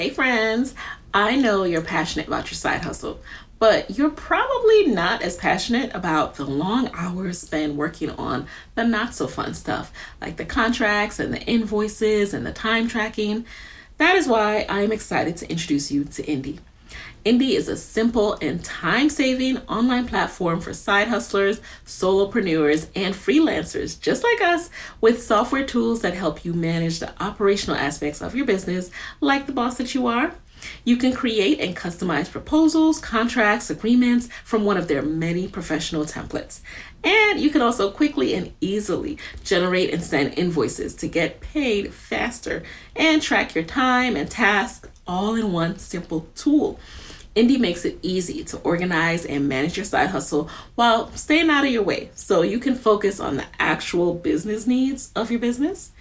Hey, 0.00 0.08
friends. 0.08 0.74
I 1.12 1.36
know 1.36 1.64
you're 1.64 1.82
passionate 1.82 2.26
about 2.26 2.50
your 2.50 2.56
side 2.56 2.84
hustle, 2.84 3.20
but 3.58 3.98
you're 3.98 4.08
probably 4.08 4.86
not 4.86 5.20
as 5.20 5.36
passionate 5.36 5.94
about 5.94 6.36
the 6.36 6.46
long 6.46 6.88
hours 6.94 7.38
spent 7.38 7.74
working 7.74 8.08
on 8.08 8.46
the 8.76 8.84
not 8.84 9.14
so 9.14 9.26
fun 9.26 9.52
stuff, 9.52 9.92
like 10.18 10.38
the 10.38 10.46
contracts 10.46 11.18
and 11.18 11.34
the 11.34 11.42
invoices 11.42 12.32
and 12.32 12.46
the 12.46 12.52
time 12.54 12.88
tracking. 12.88 13.44
That 13.98 14.16
is 14.16 14.26
why 14.26 14.64
I 14.70 14.80
am 14.80 14.90
excited 14.90 15.36
to 15.36 15.50
introduce 15.50 15.92
you 15.92 16.04
to 16.04 16.24
Indy. 16.24 16.60
Indy 17.22 17.54
is 17.54 17.68
a 17.68 17.76
simple 17.76 18.38
and 18.40 18.64
time 18.64 19.10
saving 19.10 19.58
online 19.68 20.08
platform 20.08 20.58
for 20.60 20.72
side 20.72 21.08
hustlers, 21.08 21.60
solopreneurs, 21.84 22.88
and 22.96 23.14
freelancers 23.14 24.00
just 24.00 24.24
like 24.24 24.40
us 24.40 24.70
with 25.02 25.22
software 25.22 25.66
tools 25.66 26.00
that 26.00 26.14
help 26.14 26.46
you 26.46 26.54
manage 26.54 26.98
the 26.98 27.12
operational 27.22 27.76
aspects 27.76 28.22
of 28.22 28.34
your 28.34 28.46
business 28.46 28.90
like 29.20 29.46
the 29.46 29.52
boss 29.52 29.76
that 29.76 29.94
you 29.94 30.06
are. 30.06 30.32
You 30.84 30.96
can 30.96 31.12
create 31.12 31.60
and 31.60 31.76
customize 31.76 32.30
proposals, 32.30 33.00
contracts, 33.00 33.70
agreements 33.70 34.28
from 34.44 34.64
one 34.64 34.76
of 34.76 34.88
their 34.88 35.02
many 35.02 35.46
professional 35.48 36.04
templates. 36.04 36.60
And 37.04 37.40
you 37.40 37.50
can 37.50 37.62
also 37.62 37.90
quickly 37.90 38.34
and 38.34 38.52
easily 38.60 39.18
generate 39.44 39.92
and 39.92 40.02
send 40.02 40.38
invoices 40.38 40.94
to 40.96 41.08
get 41.08 41.40
paid 41.40 41.92
faster 41.92 42.62
and 42.96 43.22
track 43.22 43.54
your 43.54 43.64
time 43.64 44.16
and 44.16 44.30
tasks 44.30 44.88
all 45.06 45.34
in 45.34 45.52
one 45.52 45.78
simple 45.78 46.26
tool. 46.34 46.78
Indy 47.34 47.58
makes 47.58 47.84
it 47.84 47.98
easy 48.02 48.42
to 48.44 48.58
organize 48.58 49.24
and 49.24 49.48
manage 49.48 49.76
your 49.76 49.84
side 49.84 50.10
hustle 50.10 50.50
while 50.74 51.12
staying 51.12 51.48
out 51.48 51.64
of 51.64 51.70
your 51.70 51.82
way 51.82 52.10
so 52.14 52.42
you 52.42 52.58
can 52.58 52.74
focus 52.74 53.20
on 53.20 53.36
the 53.36 53.46
actual 53.58 54.14
business 54.14 54.66
needs 54.66 55.12
of 55.14 55.30
your 55.30 55.40
business. 55.40 55.92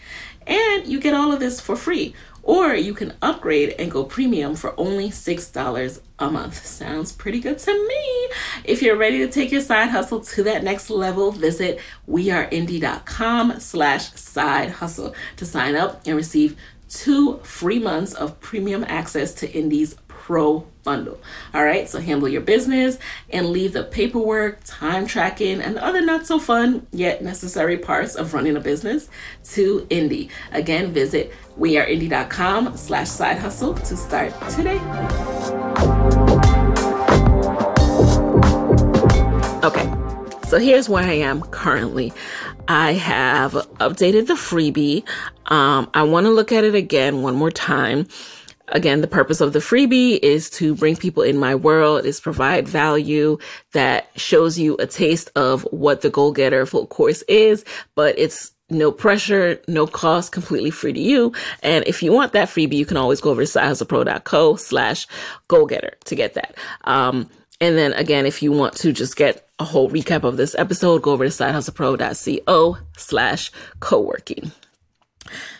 And 0.48 0.88
you 0.88 1.00
get 1.00 1.14
all 1.14 1.32
of 1.32 1.40
this 1.40 1.62
for 1.62 1.76
free, 1.76 2.16
or 2.42 2.74
you 2.74 2.96
can 2.96 3.14
upgrade 3.22 3.76
and 3.78 3.92
go 3.92 4.04
premium 4.04 4.56
for 4.56 4.74
only 4.80 5.10
$6 5.10 6.02
a 6.18 6.32
month. 6.32 6.66
Sounds 6.66 7.12
pretty 7.12 7.40
good 7.40 7.60
to 7.60 7.88
me. 7.88 8.30
If 8.64 8.82
you're 8.82 8.96
ready 8.96 9.20
to 9.20 9.28
take 9.28 9.52
your 9.52 9.62
side 9.62 9.90
hustle 9.90 10.22
to 10.22 10.44
that 10.44 10.64
next 10.64 10.90
level, 10.90 11.32
visit 11.32 11.80
weareindy.com 12.10 13.60
slash 13.60 14.12
side 14.14 14.72
hustle 14.72 15.14
to 15.38 15.46
sign 15.46 15.76
up 15.76 16.02
and 16.08 16.16
receive 16.16 16.58
two 16.90 17.38
free 17.44 17.78
months 17.78 18.14
of 18.16 18.40
premium 18.40 18.84
access 18.88 19.34
to 19.36 19.52
Indy's 19.52 19.96
Pro 20.30 20.68
bundle. 20.84 21.20
All 21.56 21.66
right, 21.66 21.90
so 21.90 22.00
handle 22.00 22.30
your 22.30 22.42
business 22.42 23.00
and 23.32 23.50
leave 23.50 23.74
the 23.74 23.86
paperwork, 23.86 24.60
time 24.64 25.08
tracking, 25.08 25.60
and 25.60 25.76
other 25.80 26.02
not 26.02 26.28
so 26.28 26.38
fun 26.38 26.86
yet 26.92 27.24
necessary 27.24 27.80
parts 27.80 28.14
of 28.14 28.36
running 28.36 28.56
a 28.56 28.60
business 28.60 29.10
to 29.46 29.88
Indy. 29.90 30.30
Again, 30.52 30.94
visit 30.94 31.34
weareindy.com 31.58 32.78
slash 32.78 33.10
side 33.10 33.40
hustle 33.40 33.74
to 33.74 33.98
start 33.98 34.32
today. 34.52 34.78
Okay, 39.64 39.92
so 40.48 40.60
here's 40.60 40.88
where 40.88 41.06
I 41.06 41.14
am 41.14 41.42
currently. 41.42 42.14
I 42.68 42.94
have 42.94 43.54
updated 43.54 44.28
the 44.28 44.36
freebie. 44.36 45.04
Um, 45.48 45.90
I 45.96 46.04
want 46.04 46.28
to 46.28 46.30
look 46.30 46.52
at 46.52 46.64
it 46.64 46.76
again 46.76 47.24
one 47.24 47.34
more 47.34 47.50
time 47.50 48.06
Again, 48.72 49.02
the 49.02 49.08
purpose 49.08 49.42
of 49.42 49.54
the 49.54 49.60
freebie 49.60 50.20
is 50.22 50.50
to 50.52 50.76
bring 50.76 50.96
people 50.96 51.24
in 51.24 51.38
my 51.38 51.56
world, 51.56 52.06
is 52.06 52.20
provide 52.20 52.68
value 52.68 53.38
that 53.74 54.10
shows 54.16 54.58
you 54.58 54.76
a 54.78 54.88
taste 54.88 55.30
of 55.36 55.64
what 55.72 56.02
the 56.02 56.10
goal 56.10 56.32
getter 56.32 56.66
full 56.66 56.88
course 56.88 57.22
is, 57.24 57.66
but 57.96 58.18
it's 58.18 58.52
no 58.70 58.92
pressure, 58.92 59.60
no 59.68 59.88
cost, 59.88 60.32
completely 60.32 60.70
free 60.70 60.94
to 60.94 61.00
you. 61.00 61.34
And 61.64 61.86
if 61.88 62.04
you 62.04 62.12
want 62.12 62.34
that 62.34 62.50
freebie, 62.50 62.74
you 62.74 62.86
can 62.86 62.98
always 62.98 63.22
go 63.22 63.32
over 63.32 63.44
to 63.44 63.48
sidehustlepro.co 63.48 64.56
slash 64.56 65.08
goal 65.48 65.66
getter 65.66 65.98
to 66.06 66.16
get 66.16 66.36
that. 66.36 66.56
Um, 66.84 67.30
and 67.62 67.78
then 67.78 67.94
again, 67.94 68.26
if 68.26 68.42
you 68.42 68.52
want 68.52 68.76
to 68.78 68.94
just 68.94 69.16
get 69.16 69.48
a 69.60 69.66
whole 69.66 69.90
recap 69.90 70.24
of 70.24 70.38
this 70.38 70.56
episode, 70.56 71.02
go 71.02 71.12
over 71.12 71.26
to 71.26 71.32
sidehustlepro.co 71.32 72.78
slash 72.96 73.52
co-working. 73.80 74.52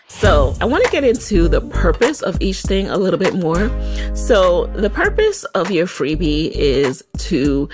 So 0.10 0.54
I 0.60 0.66
want 0.66 0.84
to 0.84 0.92
get 0.92 1.04
into 1.04 1.48
the 1.48 1.62
purpose 1.62 2.22
of 2.22 2.42
each 2.42 2.64
thing 2.64 2.90
a 2.90 2.98
little 2.98 3.20
bit 3.20 3.36
more. 3.36 3.70
So 4.16 4.66
the 4.68 4.90
purpose 4.90 5.44
of 5.56 5.72
your 5.72 5.86
freebie 5.86 6.52
is 6.52 7.04
to 7.20 7.70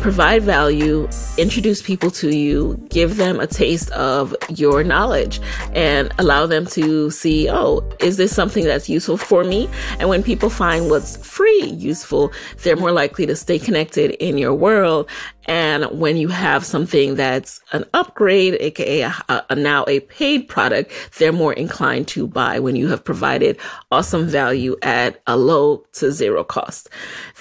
provide 0.00 0.42
value, 0.42 1.08
introduce 1.38 1.80
people 1.80 2.10
to 2.10 2.36
you, 2.36 2.76
give 2.88 3.16
them 3.16 3.38
a 3.38 3.46
taste 3.46 3.88
of 3.90 4.34
your 4.48 4.82
knowledge, 4.82 5.40
and 5.74 6.12
allow 6.18 6.44
them 6.44 6.66
to 6.66 7.08
see, 7.10 7.48
oh, 7.48 7.88
is 8.00 8.16
this 8.16 8.34
something 8.34 8.64
that's 8.64 8.88
useful 8.88 9.16
for 9.16 9.44
me? 9.44 9.68
And 10.00 10.08
when 10.08 10.24
people 10.24 10.50
find 10.50 10.90
what's 10.90 11.16
free 11.24 11.66
useful, 11.66 12.32
they're 12.62 12.76
more 12.76 12.90
likely 12.92 13.26
to 13.26 13.36
stay 13.36 13.60
connected 13.60 14.10
in 14.12 14.38
your 14.38 14.54
world. 14.54 15.08
And 15.46 15.84
when 15.98 16.16
you 16.16 16.28
have 16.28 16.64
something 16.64 17.14
that's 17.14 17.60
an 17.72 17.84
upgrade, 17.94 18.56
aka 18.60 19.02
a, 19.02 19.44
a, 19.48 19.54
now 19.54 19.84
a 19.88 20.00
paid 20.00 20.48
product, 20.48 20.92
they're 21.18 21.32
more 21.32 21.52
inclined 21.52 22.08
to 22.08 22.26
buy 22.26 22.58
when 22.58 22.76
you 22.76 22.88
have 22.88 23.04
provided 23.04 23.56
awesome 23.90 24.26
value 24.26 24.76
at 24.82 25.22
a 25.26 25.36
low 25.36 25.84
to 25.94 26.12
zero 26.12 26.44
cost. 26.44 26.88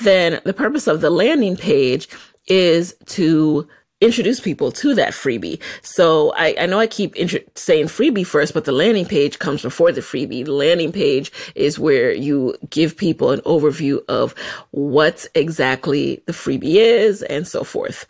Then 0.01 0.39
the 0.45 0.53
purpose 0.53 0.87
of 0.87 1.01
the 1.01 1.09
landing 1.09 1.57
page 1.57 2.07
is 2.47 2.95
to 3.07 3.67
introduce 4.05 4.39
people 4.39 4.71
to 4.71 4.93
that 4.95 5.13
freebie. 5.13 5.59
So 5.81 6.33
I, 6.35 6.55
I 6.59 6.65
know 6.67 6.79
I 6.79 6.87
keep 6.87 7.15
saying 7.55 7.85
freebie 7.85 8.25
first, 8.25 8.53
but 8.53 8.65
the 8.65 8.71
landing 8.71 9.05
page 9.05 9.39
comes 9.39 9.61
before 9.61 9.91
the 9.91 10.01
freebie. 10.01 10.45
The 10.45 10.51
landing 10.51 10.91
page 10.91 11.31
is 11.55 11.79
where 11.79 12.13
you 12.13 12.55
give 12.69 12.95
people 12.95 13.31
an 13.31 13.41
overview 13.41 14.03
of 14.07 14.35
what 14.71 15.27
exactly 15.35 16.21
the 16.27 16.33
freebie 16.33 16.75
is 16.75 17.23
and 17.23 17.47
so 17.47 17.63
forth. 17.63 18.05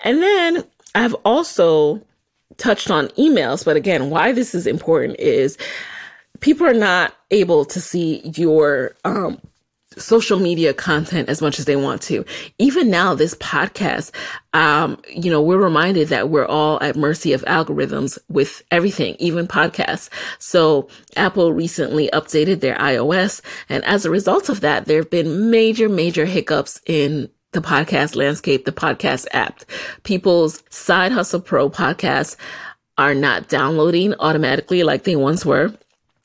And 0.00 0.22
then 0.22 0.64
I've 0.94 1.14
also 1.24 2.00
touched 2.56 2.90
on 2.90 3.08
emails, 3.08 3.64
but 3.64 3.76
again, 3.76 4.10
why 4.10 4.32
this 4.32 4.54
is 4.54 4.66
important 4.66 5.18
is 5.18 5.58
people 6.40 6.66
are 6.66 6.74
not 6.74 7.14
able 7.30 7.64
to 7.64 7.80
see 7.80 8.20
your 8.36 8.94
um, 9.04 9.40
social 9.96 10.38
media 10.38 10.72
content 10.72 11.28
as 11.28 11.42
much 11.42 11.58
as 11.58 11.64
they 11.64 11.76
want 11.76 12.00
to. 12.02 12.24
Even 12.58 12.90
now, 12.90 13.14
this 13.14 13.34
podcast, 13.34 14.12
um, 14.52 15.00
you 15.08 15.30
know, 15.30 15.42
we're 15.42 15.58
reminded 15.58 16.08
that 16.08 16.28
we're 16.28 16.46
all 16.46 16.80
at 16.80 16.96
mercy 16.96 17.32
of 17.32 17.42
algorithms 17.42 18.18
with 18.28 18.62
everything, 18.70 19.16
even 19.18 19.48
podcasts. 19.48 20.08
So 20.38 20.88
Apple 21.16 21.52
recently 21.52 22.08
updated 22.12 22.60
their 22.60 22.76
iOS. 22.76 23.40
And 23.68 23.84
as 23.84 24.04
a 24.04 24.10
result 24.10 24.48
of 24.48 24.60
that, 24.60 24.84
there 24.84 24.98
have 24.98 25.10
been 25.10 25.50
major, 25.50 25.88
major 25.88 26.24
hiccups 26.24 26.80
in 26.86 27.28
the 27.52 27.60
podcast 27.60 28.14
landscape, 28.14 28.64
the 28.64 28.72
podcast 28.72 29.26
app. 29.32 29.62
People's 30.04 30.62
side 30.70 31.10
hustle 31.10 31.40
pro 31.40 31.68
podcasts 31.68 32.36
are 32.96 33.14
not 33.14 33.48
downloading 33.48 34.14
automatically 34.20 34.84
like 34.84 35.02
they 35.02 35.16
once 35.16 35.44
were. 35.44 35.74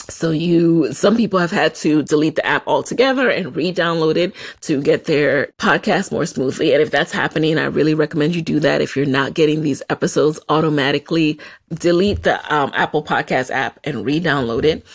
So 0.08 0.32
you, 0.32 0.94
some 0.94 1.18
people 1.18 1.40
have 1.40 1.52
had 1.52 1.74
to 1.76 2.04
delete 2.04 2.36
the 2.36 2.46
app 2.46 2.68
altogether 2.68 3.30
and 3.30 3.56
re-download 3.56 4.18
it 4.18 4.36
to 4.62 4.82
get 4.82 5.06
their 5.06 5.48
podcast 5.58 6.12
more 6.12 6.26
smoothly. 6.26 6.74
And 6.74 6.82
if 6.82 6.92
that's 6.92 7.12
happening, 7.12 7.58
I 7.58 7.66
really 7.66 7.96
recommend 7.96 8.36
you 8.36 8.42
do 8.42 8.60
that. 8.60 8.82
If 8.82 8.96
you're 8.96 9.06
not 9.06 9.34
getting 9.34 9.62
these 9.62 9.82
episodes 9.90 10.40
automatically, 10.48 11.40
delete 11.74 12.24
the 12.24 12.54
um, 12.54 12.72
Apple 12.76 13.04
Podcast 13.04 13.50
app 13.50 13.80
and 13.84 14.06
re-download 14.06 14.64
it. 14.64 14.86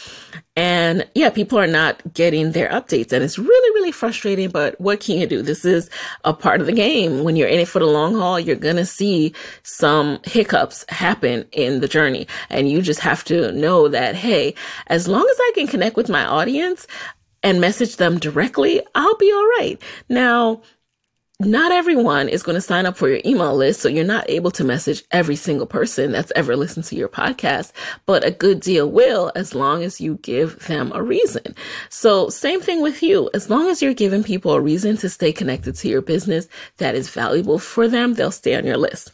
And 0.61 1.09
yeah, 1.15 1.31
people 1.31 1.59
are 1.59 1.67
not 1.67 2.03
getting 2.13 2.53
their 2.53 2.69
updates 2.69 3.15
and 3.15 3.25
it's 3.25 3.39
really, 3.39 3.71
really 3.81 3.93
frustrating. 3.93 4.51
But 4.51 4.79
what 4.79 5.01
can 5.01 5.19
you 5.19 5.27
do? 5.27 5.41
This 5.41 5.65
is 5.65 5.89
a 6.25 6.35
part 6.35 6.61
of 6.61 6.67
the 6.67 6.73
game. 6.75 7.25
When 7.25 7.35
you're 7.35 7.49
in 7.49 7.61
it 7.61 7.69
for 7.69 7.79
the 7.79 7.87
long 7.87 8.15
haul, 8.15 8.39
you're 8.39 8.57
going 8.57 8.77
to 8.77 8.85
see 8.85 9.33
some 9.63 10.21
hiccups 10.25 10.85
happen 10.91 11.47
in 11.53 11.81
the 11.81 11.89
journey. 11.89 12.27
And 12.51 12.69
you 12.69 12.83
just 12.83 13.01
have 13.01 13.25
to 13.25 13.51
know 13.53 13.89
that, 13.89 14.15
hey, 14.15 14.55
as 14.89 15.09
long 15.09 15.27
as 15.27 15.37
I 15.41 15.53
can 15.55 15.67
connect 15.67 15.97
with 15.97 16.11
my 16.11 16.27
audience 16.27 16.87
and 17.43 17.59
message 17.59 17.97
them 17.97 18.19
directly, 18.19 18.83
I'll 18.95 19.17
be 19.17 19.33
all 19.33 19.47
right. 19.61 19.81
Now, 20.11 20.61
not 21.41 21.73
everyone 21.73 22.29
is 22.29 22.43
going 22.43 22.55
to 22.55 22.61
sign 22.61 22.85
up 22.85 22.97
for 22.97 23.09
your 23.09 23.21
email 23.25 23.57
list. 23.57 23.81
So 23.81 23.89
you're 23.89 24.05
not 24.05 24.29
able 24.29 24.51
to 24.53 24.65
message 24.65 25.03
every 25.11 25.37
single 25.37 25.67
person 25.67 26.13
that's 26.13 26.33
ever 26.37 26.55
listened 26.55 26.85
to 26.87 26.97
your 26.97 27.09
podcast, 27.09 27.73
but 28.05 28.25
a 28.25 28.31
good 28.31 28.61
deal 28.61 28.91
will 28.91 29.33
as 29.35 29.55
long 29.55 29.83
as 29.83 30.01
you 30.01 30.19
give 30.19 30.67
them 30.67 30.93
a 30.95 31.03
reason. 31.03 31.55
So 31.89 32.29
same 32.29 32.61
thing 32.61 32.83
with 32.83 33.03
you. 33.03 33.31
As 33.33 33.49
long 33.49 33.69
as 33.69 33.81
you're 33.81 33.95
giving 33.95 34.23
people 34.23 34.53
a 34.53 34.61
reason 34.61 34.99
to 34.99 35.09
stay 35.09 35.33
connected 35.33 35.75
to 35.77 35.89
your 35.89 36.03
business 36.03 36.47
that 36.77 36.95
is 36.95 37.09
valuable 37.09 37.59
for 37.59 37.89
them, 37.89 38.15
they'll 38.15 38.31
stay 38.31 38.55
on 38.55 38.67
your 38.67 38.77
list. 38.77 39.11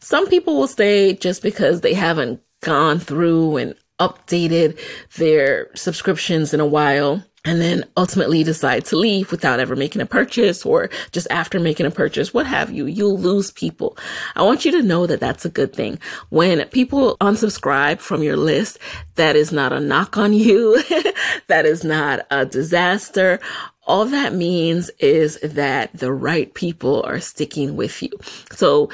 Some 0.00 0.28
people 0.28 0.58
will 0.58 0.68
stay 0.68 1.14
just 1.14 1.42
because 1.42 1.80
they 1.80 1.94
haven't 1.94 2.42
gone 2.60 2.98
through 2.98 3.56
and 3.56 3.74
updated 3.98 4.78
their 5.16 5.68
subscriptions 5.74 6.52
in 6.54 6.60
a 6.60 6.66
while 6.66 7.22
and 7.44 7.60
then 7.60 7.84
ultimately 7.96 8.44
decide 8.44 8.84
to 8.84 8.96
leave 8.96 9.30
without 9.30 9.60
ever 9.60 9.74
making 9.74 10.02
a 10.02 10.06
purchase 10.06 10.66
or 10.66 10.90
just 11.10 11.26
after 11.30 11.58
making 11.58 11.86
a 11.86 11.90
purchase, 11.90 12.34
what 12.34 12.46
have 12.46 12.70
you, 12.70 12.84
you'll 12.86 13.18
lose 13.18 13.50
people. 13.50 13.96
I 14.36 14.42
want 14.42 14.64
you 14.64 14.72
to 14.72 14.82
know 14.82 15.06
that 15.06 15.20
that's 15.20 15.46
a 15.46 15.50
good 15.50 15.72
thing. 15.72 15.98
When 16.28 16.66
people 16.68 17.16
unsubscribe 17.18 18.00
from 18.00 18.22
your 18.22 18.36
list, 18.36 18.78
that 19.14 19.36
is 19.36 19.52
not 19.52 19.72
a 19.72 19.80
knock 19.80 20.18
on 20.18 20.34
you. 20.34 20.82
that 21.46 21.64
is 21.64 21.82
not 21.82 22.26
a 22.30 22.44
disaster. 22.44 23.40
All 23.86 24.04
that 24.04 24.34
means 24.34 24.90
is 24.98 25.38
that 25.40 25.90
the 25.94 26.12
right 26.12 26.52
people 26.52 27.02
are 27.04 27.20
sticking 27.20 27.74
with 27.74 28.02
you. 28.02 28.10
So 28.52 28.90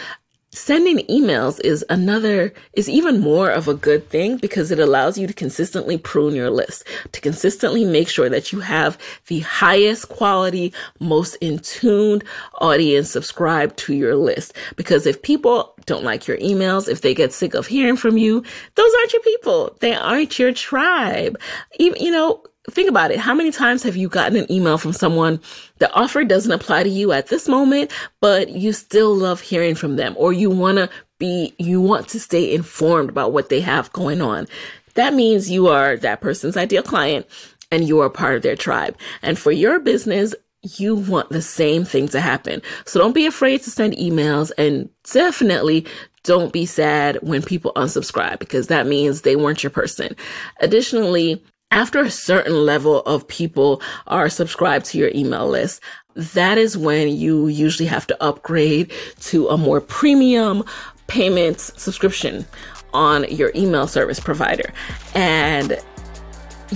sending 0.57 0.99
emails 1.07 1.61
is 1.61 1.85
another, 1.91 2.53
is 2.73 2.89
even 2.89 3.21
more 3.21 3.51
of 3.51 3.69
a 3.69 3.75
good 3.75 4.09
thing 4.09 4.39
because 4.39 4.71
it 4.71 4.79
allows 4.79 5.19
you 5.19 5.27
to 5.27 5.35
consistently 5.35 5.99
prune 5.99 6.35
your 6.35 6.51
list, 6.51 6.85
to 7.13 7.21
consistently 7.21 7.85
make 7.85 8.09
sure 8.09 8.31
that 8.31 8.53
you 8.53 8.61
have 8.61 8.97
the 9.27 9.41
highest 9.41 10.09
quality, 10.09 10.73
most 10.99 11.35
in 11.37 11.59
tuned 11.59 12.25
audience 12.61 13.11
subscribed 13.11 13.77
to 13.77 13.95
your 13.95 14.17
list. 14.17 14.55
Because 14.77 15.07
if 15.07 15.23
people 15.23 15.75
don't 15.85 16.05
like 16.05 16.27
your 16.27 16.39
emails, 16.39 16.89
if 16.89 17.03
they 17.03 17.15
get 17.15 17.35
sick 17.35 17.55
of 17.55 17.67
hearing 17.67 17.97
from 17.97 18.17
you, 18.17 18.43
those 18.77 18.95
aren't 18.99 19.13
your 19.13 19.23
people. 19.23 19.77
They 19.81 19.95
aren't 19.95 20.39
your 20.39 20.53
tribe. 20.53 21.39
Even, 21.79 22.03
you 22.03 22.11
know, 22.11 22.43
think 22.71 22.89
about 22.89 23.11
it. 23.11 23.19
How 23.19 23.35
many 23.35 23.51
times 23.53 23.83
have 23.83 23.97
you 23.97 24.09
gotten 24.09 24.37
an 24.37 24.51
email 24.51 24.79
from 24.79 24.93
someone 24.93 25.41
the 25.79 25.93
offer 25.93 26.25
doesn't 26.25 26.53
apply 26.53 26.83
to 26.83 26.89
you 26.89 27.13
at 27.13 27.29
this 27.29 27.49
moment, 27.49 27.93
but 28.21 28.51
you 28.51 28.73
still 28.73 29.15
love 29.15 29.41
hearing 29.41 29.75
from 29.75 29.97
them 29.97 30.15
or 30.17 30.33
you 30.33 30.51
want 30.51 30.79
to 30.79 30.91
be, 31.19 31.55
you 31.59 31.81
want 31.81 32.09
to 32.09 32.21
stay 32.21 32.53
informed 32.55 33.09
about 33.09 33.33
what 33.33 33.49
they 33.49 33.61
have 33.61 33.93
going 33.93 34.21
on. 34.21 34.47
That 34.95 35.15
means 35.15 35.51
you 35.51 35.69
are 35.69 35.97
that 35.99 36.21
person's 36.21 36.57
ideal 36.57 36.83
client 36.83 37.27
and 37.71 37.87
you 37.87 38.01
are 38.01 38.11
part 38.11 38.37
of 38.37 38.43
their 38.43 38.57
tribe. 38.57 38.97
And 39.23 39.39
for 39.39 39.53
your 39.53 39.79
business, 39.79 40.35
you 40.63 40.97
want 40.97 41.29
the 41.31 41.43
same 41.43 41.85
thing 41.85 42.09
to 42.09 42.21
happen. 42.21 42.63
So 42.85 42.99
don't 42.99 43.13
be 43.15 43.27
afraid 43.27 43.63
to 43.63 43.71
send 43.71 43.95
emails 43.95 44.51
and 44.59 44.89
definitely 45.05 45.87
don't 46.25 46.53
be 46.53 46.67
sad 46.67 47.19
when 47.23 47.43
people 47.43 47.73
unsubscribe 47.77 48.41
because 48.41 48.67
that 48.67 48.87
means 48.87 49.23
they 49.23 49.37
weren't 49.37 49.63
your 49.63 49.71
person. 49.71 50.17
Additionally, 50.61 51.43
after 51.71 52.01
a 52.01 52.11
certain 52.11 52.65
level 52.65 53.01
of 53.03 53.27
people 53.29 53.83
are 54.07 54.29
subscribed 54.29 54.87
to 54.87 54.99
your 54.99 55.11
email 55.15 55.49
list, 55.49 55.83
that 56.15 56.59
is 56.59 56.79
when 56.79 57.09
you 57.09 57.49
usually 57.49 57.89
have 57.89 58.07
to 58.07 58.23
upgrade 58.23 58.93
to 59.21 59.49
a 59.49 59.59
more 59.59 59.81
premium 59.81 60.65
payment 61.07 61.61
subscription 61.61 62.47
on 62.95 63.25
your 63.31 63.53
email 63.55 63.87
service 63.87 64.19
provider. 64.19 64.73
And 65.15 65.79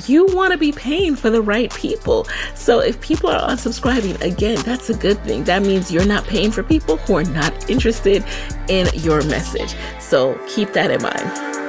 you 0.06 0.26
want 0.26 0.52
to 0.52 0.58
be 0.58 0.72
paying 0.72 1.16
for 1.16 1.30
the 1.30 1.42
right 1.42 1.72
people. 1.74 2.24
So 2.54 2.80
if 2.80 3.00
people 3.00 3.30
are 3.30 3.48
unsubscribing, 3.48 4.20
again, 4.20 4.60
that's 4.62 4.90
a 4.90 4.94
good 4.94 5.18
thing. 5.24 5.44
That 5.44 5.62
means 5.62 5.90
you're 5.90 6.06
not 6.06 6.24
paying 6.24 6.52
for 6.52 6.62
people 6.62 6.96
who 6.98 7.16
are 7.16 7.24
not 7.24 7.68
interested 7.68 8.24
in 8.68 8.86
your 8.94 9.22
message. 9.24 9.74
So 9.98 10.38
keep 10.46 10.72
that 10.74 10.90
in 10.90 11.02
mind. 11.02 11.59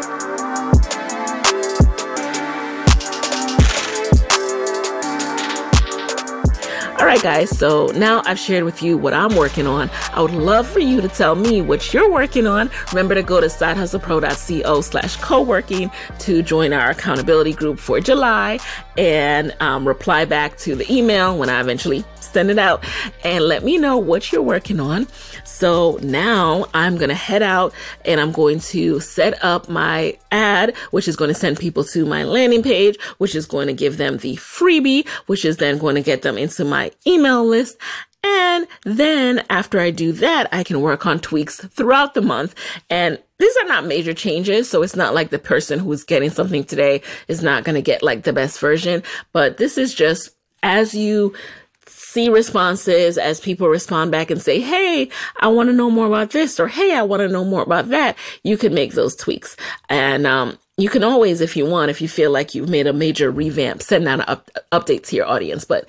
All 7.02 7.08
right, 7.08 7.24
guys. 7.24 7.50
So 7.58 7.88
now 7.96 8.22
I've 8.28 8.38
shared 8.38 8.64
with 8.64 8.84
you 8.84 8.96
what 8.96 9.16
I'm 9.16 9.36
working 9.36 9.66
on. 9.66 9.90
I 10.14 10.22
would 10.22 10.36
love 10.36 10.68
for 10.68 10.78
you 10.78 11.02
to 11.02 11.08
tell 11.08 11.34
me 11.34 11.60
what 11.60 11.92
you're 11.92 12.12
working 12.12 12.46
on. 12.46 12.70
Remember 12.92 13.16
to 13.16 13.24
go 13.24 13.42
to 13.42 13.48
sidehustlepro.co 13.48 14.82
slash 14.82 15.16
co-working 15.16 15.90
to 16.20 16.44
join 16.44 16.74
our 16.74 16.92
accountability 16.92 17.54
group 17.54 17.80
for 17.80 18.00
July 18.00 18.60
and 19.00 19.52
um, 19.62 19.88
reply 19.88 20.26
back 20.26 20.60
to 20.60 20.76
the 20.76 20.94
email 20.94 21.36
when 21.36 21.50
I 21.50 21.60
eventually 21.60 22.06
send 22.32 22.50
it 22.50 22.60
out 22.60 22.84
and 23.24 23.46
let 23.46 23.64
me 23.64 23.78
know 23.78 23.98
what 23.98 24.32
you're 24.32 24.42
working 24.42 24.80
on. 24.80 25.08
So 25.44 26.00
now 26.02 26.66
I'm 26.74 26.98
going 26.98 27.10
to 27.10 27.16
head 27.16 27.44
out 27.44 27.74
and 28.06 28.20
I'm 28.20 28.32
going 28.32 28.60
to 28.60 29.00
set 29.00 29.44
up 29.44 29.70
my 29.70 30.18
ad, 30.32 30.76
which 30.92 31.08
is 31.08 31.16
going 31.16 31.30
to 31.30 31.40
send 31.40 31.60
people 31.60 31.84
to 31.86 32.06
my 32.06 32.24
landing 32.24 32.64
page, 32.64 32.98
which 33.18 33.36
is 33.36 33.46
going 33.46 33.68
to 33.68 33.74
give 33.74 33.98
them 33.98 34.18
the 34.18 34.36
freebie, 34.38 35.08
which 35.28 35.46
is 35.46 35.58
then 35.58 35.78
going 35.78 35.96
to 35.96 36.02
get 36.02 36.22
them 36.22 36.38
into 36.38 36.66
my 36.66 36.92
email 37.06 37.46
list. 37.46 37.78
And 38.24 38.68
then 38.84 39.44
after 39.50 39.80
I 39.80 39.90
do 39.90 40.12
that, 40.14 40.48
I 40.52 40.64
can 40.64 40.82
work 40.82 41.06
on 41.06 41.20
tweaks 41.20 41.58
throughout 41.58 42.14
the 42.14 42.22
month. 42.22 42.54
And 42.90 43.18
these 43.40 43.58
are 43.58 43.66
not 43.66 43.86
major 43.86 44.14
changes. 44.14 44.70
So 44.70 44.84
it's 44.84 44.96
not 44.96 45.16
like 45.16 45.32
the 45.32 45.40
person 45.40 45.80
who's 45.80 46.04
getting 46.04 46.30
something 46.30 46.64
today 46.64 47.02
is 47.28 47.42
not 47.42 47.64
going 47.64 47.76
to 47.76 47.82
get 47.82 48.04
like 48.04 48.24
the 48.24 48.34
best 48.34 48.60
version, 48.60 49.02
but 49.34 49.58
this 49.58 49.78
is 49.78 49.94
just 49.94 50.30
as 50.64 50.94
you 50.94 51.34
see 52.12 52.30
responses 52.30 53.18
as 53.18 53.40
people 53.40 53.70
respond 53.70 54.12
back 54.12 54.30
and 54.30 54.42
say, 54.42 54.60
Hey, 54.60 55.10
I 55.40 55.48
want 55.48 55.70
to 55.70 55.74
know 55.74 55.90
more 55.90 56.08
about 56.08 56.32
this 56.32 56.60
or 56.60 56.68
Hey, 56.68 56.94
I 56.94 57.04
want 57.04 57.22
to 57.22 57.30
know 57.30 57.46
more 57.46 57.62
about 57.62 57.90
that. 57.90 58.18
You 58.44 58.58
can 58.58 58.74
make 58.74 58.94
those 58.94 59.16
tweaks. 59.16 59.56
And, 59.88 60.28
um, 60.28 60.58
you 60.78 60.90
can 60.90 61.04
always, 61.04 61.42
if 61.42 61.56
you 61.56 61.66
want, 61.66 61.92
if 61.92 62.02
you 62.02 62.08
feel 62.08 62.32
like 62.32 62.56
you've 62.56 62.70
made 62.70 62.88
a 62.88 62.94
major 62.94 63.30
revamp, 63.30 63.82
send 63.82 64.08
out 64.08 64.28
up- 64.28 64.50
update 64.72 65.06
to 65.08 65.16
your 65.16 65.28
audience. 65.28 65.64
But 65.64 65.88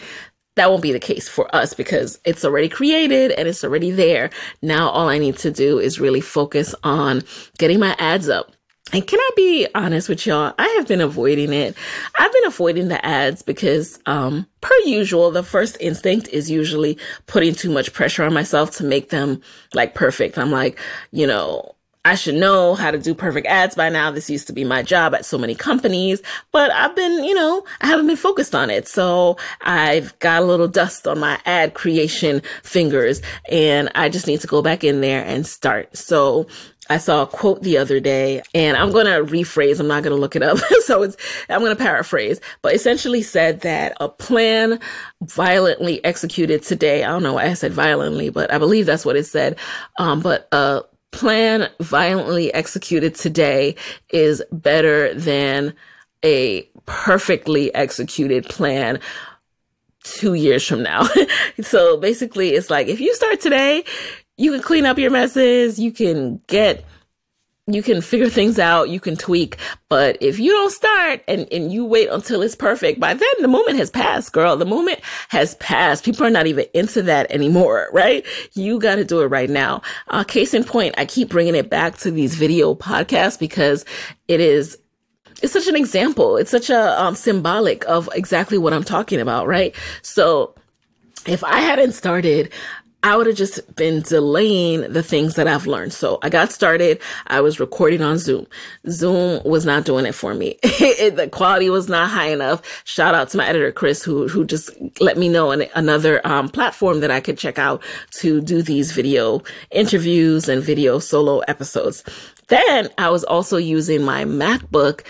that 0.57 0.71
won't 0.71 0.83
be 0.83 0.93
the 0.93 1.01
case 1.01 1.29
for 1.29 1.53
us 1.55 1.73
because 1.75 2.21
it's 2.25 2.45
already 2.45 2.69
created 2.69 3.33
and 3.33 3.49
it's 3.49 3.65
already 3.65 3.91
there. 3.91 4.31
Now 4.61 4.91
all 4.91 5.09
I 5.09 5.19
need 5.19 5.39
to 5.39 5.51
do 5.51 5.79
is 5.79 5.99
really 5.99 6.21
focus 6.21 6.75
on 6.85 7.23
getting 7.59 7.81
my 7.81 7.97
ads 7.99 8.29
up 8.29 8.53
and 8.93 9.07
can 9.07 9.19
I 9.19 9.31
be 9.37 9.67
honest 9.75 10.09
with 10.09 10.27
y'all? 10.27 10.55
I 10.59 10.69
have 10.77 10.87
been 10.87 11.01
avoiding 11.01 11.53
it. 11.53 11.77
I've 12.19 12.33
been 12.33 12.47
avoiding 12.47 12.89
the 12.89 13.05
ads 13.05 13.43
because, 13.43 13.99
um, 14.07 14.47
per 14.61 14.75
usual, 14.85 15.31
the 15.31 15.43
first 15.43 15.77
instinct 15.81 16.29
is 16.29 16.51
usually 16.51 16.99
putting 17.27 17.55
too 17.55 17.71
much 17.71 17.93
pressure 17.93 18.23
on 18.23 18.35
myself 18.35 18.71
to 18.73 18.85
make 18.85 19.09
them 19.11 19.41
like 19.75 19.95
perfect. 19.95 20.37
I'm 20.37 20.51
like, 20.51 20.79
you 21.11 21.27
know, 21.27 21.75
I 22.05 22.17
should 22.17 22.35
know 22.35 22.75
how 22.75 22.91
to 22.91 22.99
do 22.99 23.15
perfect 23.15 23.47
ads 23.47 23.77
by 23.77 23.89
now. 23.89 24.11
This 24.11 24.29
used 24.29 24.49
to 24.49 24.53
be 24.53 24.65
my 24.65 24.83
job 24.83 25.15
at 25.15 25.25
so 25.25 25.39
many 25.39 25.55
companies, 25.55 26.21
but 26.51 26.73
I've 26.73 26.97
been, 26.97 27.23
you 27.23 27.33
know, 27.33 27.65
I 27.81 27.87
haven't 27.87 28.09
been 28.09 28.17
focused 28.17 28.57
on 28.57 28.71
it. 28.71 28.89
So 28.89 29.37
I've 29.61 30.19
got 30.19 30.43
a 30.43 30.45
little 30.45 30.67
dust 30.67 31.07
on 31.07 31.21
my 31.21 31.41
ad 31.47 31.75
creation 31.75 32.43
fingers 32.65 33.23
and 33.49 33.89
I 33.95 34.09
just 34.09 34.27
need 34.27 34.41
to 34.41 34.49
go 34.49 34.63
back 34.63 34.83
in 34.83 35.01
there 35.01 35.25
and 35.25 35.47
start. 35.47 35.97
So 35.97 36.49
I 36.91 36.99
saw 36.99 37.23
a 37.23 37.27
quote 37.27 37.63
the 37.63 37.79
other 37.79 38.01
day 38.01 38.43
and 38.55 38.77
I'm 38.77 38.91
going 38.91 39.07
to 39.07 39.33
rephrase. 39.33 39.79
I'm 39.79 39.87
not 39.87 40.03
going 40.03 40.15
to 40.15 40.21
look 40.21 40.35
it 40.35 40.43
up. 40.43 40.59
so 40.85 41.03
it's, 41.03 41.17
I'm 41.49 41.61
going 41.61 41.75
to 41.77 41.83
paraphrase, 41.83 42.41
but 42.61 42.75
essentially 42.75 43.23
said 43.23 43.61
that 43.61 43.97
a 44.01 44.09
plan 44.09 44.81
violently 45.23 46.05
executed 46.05 46.63
today. 46.63 47.05
I 47.05 47.09
don't 47.09 47.23
know 47.23 47.35
why 47.35 47.45
I 47.45 47.55
said 47.55 47.73
violently, 47.73 48.31
but 48.31 48.53
I 48.53 48.59
believe 48.59 48.87
that's 48.87 49.07
what 49.07 49.17
it 49.17 49.25
said. 49.25 49.59
Um, 49.99 50.21
but 50.21 50.49
a 50.53 50.83
plan 51.13 51.71
violently 51.81 52.53
executed 52.53 53.15
today 53.15 53.77
is 54.11 54.43
better 54.51 55.15
than 55.15 55.75
a 56.25 56.63
perfectly 56.87 57.73
executed 57.75 58.45
plan 58.47 58.99
two 60.03 60.35
years 60.35 60.67
from 60.67 60.83
now. 60.83 61.07
so 61.61 61.97
basically 61.97 62.51
it's 62.51 62.71
like, 62.71 62.89
if 62.89 63.01
you 63.01 63.15
start 63.15 63.41
today, 63.41 63.85
you 64.37 64.53
can 64.53 64.63
clean 64.63 64.87
up 64.87 64.99
your 64.99 65.11
messes, 65.11 65.79
you 65.79 65.93
can 65.93 66.41
get 66.47 66.85
you 67.69 67.83
can 67.83 68.01
figure 68.01 68.29
things 68.29 68.59
out, 68.59 68.89
you 68.89 68.99
can 68.99 69.17
tweak, 69.17 69.57
but 69.89 70.19
if 70.21 70.41
you 70.41 70.51
don't 70.51 70.73
start 70.73 71.23
and, 71.29 71.47
and 71.53 71.73
you 71.73 71.85
wait 71.85 72.09
until 72.11 72.43
it's 72.43 72.57
perfect, 72.57 72.99
by 72.99 73.15
then 73.15 73.29
the 73.41 73.47
moment 73.47 73.77
has 73.79 73.89
passed, 73.89 74.33
girl. 74.33 74.57
The 74.57 74.65
moment 74.65 74.99
has 75.29 75.55
passed. 75.57 76.05
People 76.05 76.27
are 76.27 76.31
not 76.31 76.49
even 76.49 76.67
into 76.75 77.03
that 77.03 77.31
anymore, 77.31 77.89
right? 77.93 78.27
You 78.55 78.81
got 78.81 78.97
to 78.97 79.05
do 79.05 79.21
it 79.21 79.27
right 79.27 79.49
now. 79.49 79.83
Uh, 80.09 80.25
case 80.25 80.55
in 80.55 80.65
point, 80.65 80.97
I 80.99 81.07
keep 81.07 81.29
bringing 81.29 81.55
it 81.55 81.71
back 81.71 81.99
to 81.99 82.11
these 82.11 82.35
video 82.35 82.75
podcasts 82.75 83.39
because 83.39 83.85
it 84.27 84.41
is 84.41 84.79
it's 85.41 85.53
such 85.53 85.67
an 85.67 85.77
example. 85.77 86.37
It's 86.37 86.51
such 86.51 86.71
a 86.71 87.03
um, 87.03 87.17
symbolic 87.17 87.85
of 87.89 88.09
exactly 88.15 88.59
what 88.59 88.73
I'm 88.73 88.85
talking 88.85 89.21
about, 89.21 89.49
right? 89.49 89.75
So 90.03 90.55
if 91.27 91.43
I 91.43 91.59
hadn't 91.61 91.93
started, 91.93 92.53
I 93.05 93.17
would 93.17 93.27
have 93.27 93.37
just 93.37 93.75
been 93.75 94.03
delaying 94.03 94.93
the 94.93 95.03
things 95.03 95.35
that 95.35 95.49
I've 95.49 95.67
learned. 95.67 95.93
So 95.93 96.21
I 96.23 96.29
got 96.29 96.53
started. 96.53 97.01
I 97.27 97.41
was 97.41 97.59
recording 97.59 98.01
on 98.01 98.19
Zoom. 98.19 98.47
Zoom 98.89 99.43
was 99.45 99.67
not 99.67 99.85
doing 99.85 100.07
it 100.07 100.15
for 100.15 100.35
me. 100.35 100.59
the 100.63 101.29
quality 101.33 101.69
was 101.69 101.89
not 101.89 102.11
high 102.11 102.29
enough. 102.29 102.63
Shout 102.85 103.15
out 103.15 103.29
to 103.31 103.37
my 103.39 103.47
editor, 103.47 103.73
Chris, 103.73 104.05
who, 104.05 104.29
who 104.29 104.45
just 104.45 104.71
let 105.01 105.19
me 105.19 105.29
know 105.29 105.51
an, 105.51 105.65
another 105.75 106.25
um, 106.25 106.49
platform 106.49 107.01
that 107.01 107.11
I 107.11 107.21
could 107.21 107.39
check 107.39 107.59
out 107.59 107.83
to 108.13 108.41
do 108.41 108.63
these 108.63 108.93
video 108.93 109.43
interviews 109.73 110.49
and 110.49 110.63
video 110.63 111.01
solo 111.01 111.41
episodes. 111.41 112.05
Then 112.49 112.89
I 112.99 113.11
was 113.11 113.25
also 113.25 113.57
using 113.57 114.03
my 114.03 114.25
MacBook 114.25 115.03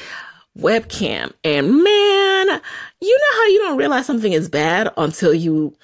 webcam 0.58 1.32
and 1.44 1.82
man, 1.82 2.60
you 3.00 3.18
know 3.18 3.36
how 3.36 3.46
you 3.46 3.58
don't 3.60 3.78
realize 3.78 4.06
something 4.06 4.32
is 4.32 4.48
bad 4.48 4.92
until 4.96 5.32
you 5.32 5.74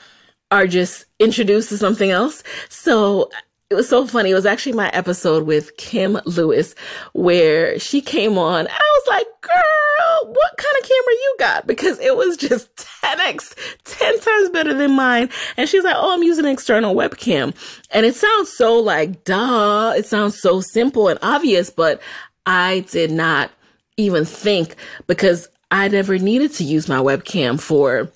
are 0.50 0.66
just 0.66 1.06
introduced 1.18 1.68
to 1.70 1.78
something 1.78 2.10
else. 2.10 2.42
So 2.68 3.30
it 3.70 3.74
was 3.74 3.88
so 3.88 4.06
funny. 4.06 4.30
It 4.30 4.34
was 4.34 4.46
actually 4.46 4.72
my 4.72 4.88
episode 4.90 5.46
with 5.46 5.76
Kim 5.76 6.18
Lewis 6.24 6.74
where 7.12 7.78
she 7.78 8.00
came 8.00 8.38
on. 8.38 8.66
I 8.66 8.70
was 8.70 9.06
like, 9.08 9.26
girl, 9.42 10.32
what 10.32 10.56
kind 10.56 10.74
of 10.80 10.88
camera 10.88 11.12
you 11.12 11.36
got? 11.38 11.66
Because 11.66 11.98
it 11.98 12.16
was 12.16 12.38
just 12.38 12.74
10x, 13.02 13.54
10 13.84 14.20
times 14.20 14.48
better 14.50 14.72
than 14.72 14.92
mine. 14.92 15.28
And 15.58 15.68
she's 15.68 15.84
like, 15.84 15.96
Oh, 15.98 16.14
I'm 16.14 16.22
using 16.22 16.46
an 16.46 16.52
external 16.52 16.94
webcam. 16.94 17.54
And 17.90 18.06
it 18.06 18.14
sounds 18.14 18.50
so 18.50 18.78
like, 18.78 19.24
duh. 19.24 19.92
It 19.96 20.06
sounds 20.06 20.40
so 20.40 20.62
simple 20.62 21.08
and 21.08 21.18
obvious, 21.20 21.68
but 21.68 22.00
I 22.46 22.86
did 22.90 23.10
not 23.10 23.50
even 23.98 24.24
think 24.24 24.76
because 25.06 25.46
I 25.70 25.88
never 25.88 26.18
needed 26.18 26.54
to 26.54 26.64
use 26.64 26.88
my 26.88 26.98
webcam 26.98 27.60
for 27.60 28.10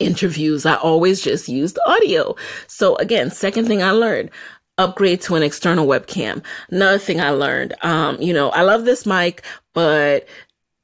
interviews. 0.00 0.66
I 0.66 0.76
always 0.76 1.20
just 1.20 1.48
used 1.48 1.78
audio. 1.86 2.36
So 2.66 2.96
again, 2.96 3.30
second 3.30 3.66
thing 3.66 3.82
I 3.82 3.90
learned, 3.92 4.30
upgrade 4.78 5.20
to 5.22 5.34
an 5.36 5.42
external 5.42 5.86
webcam. 5.86 6.42
Another 6.70 6.98
thing 6.98 7.20
I 7.20 7.30
learned, 7.30 7.74
um, 7.82 8.20
you 8.20 8.32
know, 8.32 8.50
I 8.50 8.62
love 8.62 8.84
this 8.84 9.06
mic, 9.06 9.42
but 9.74 10.26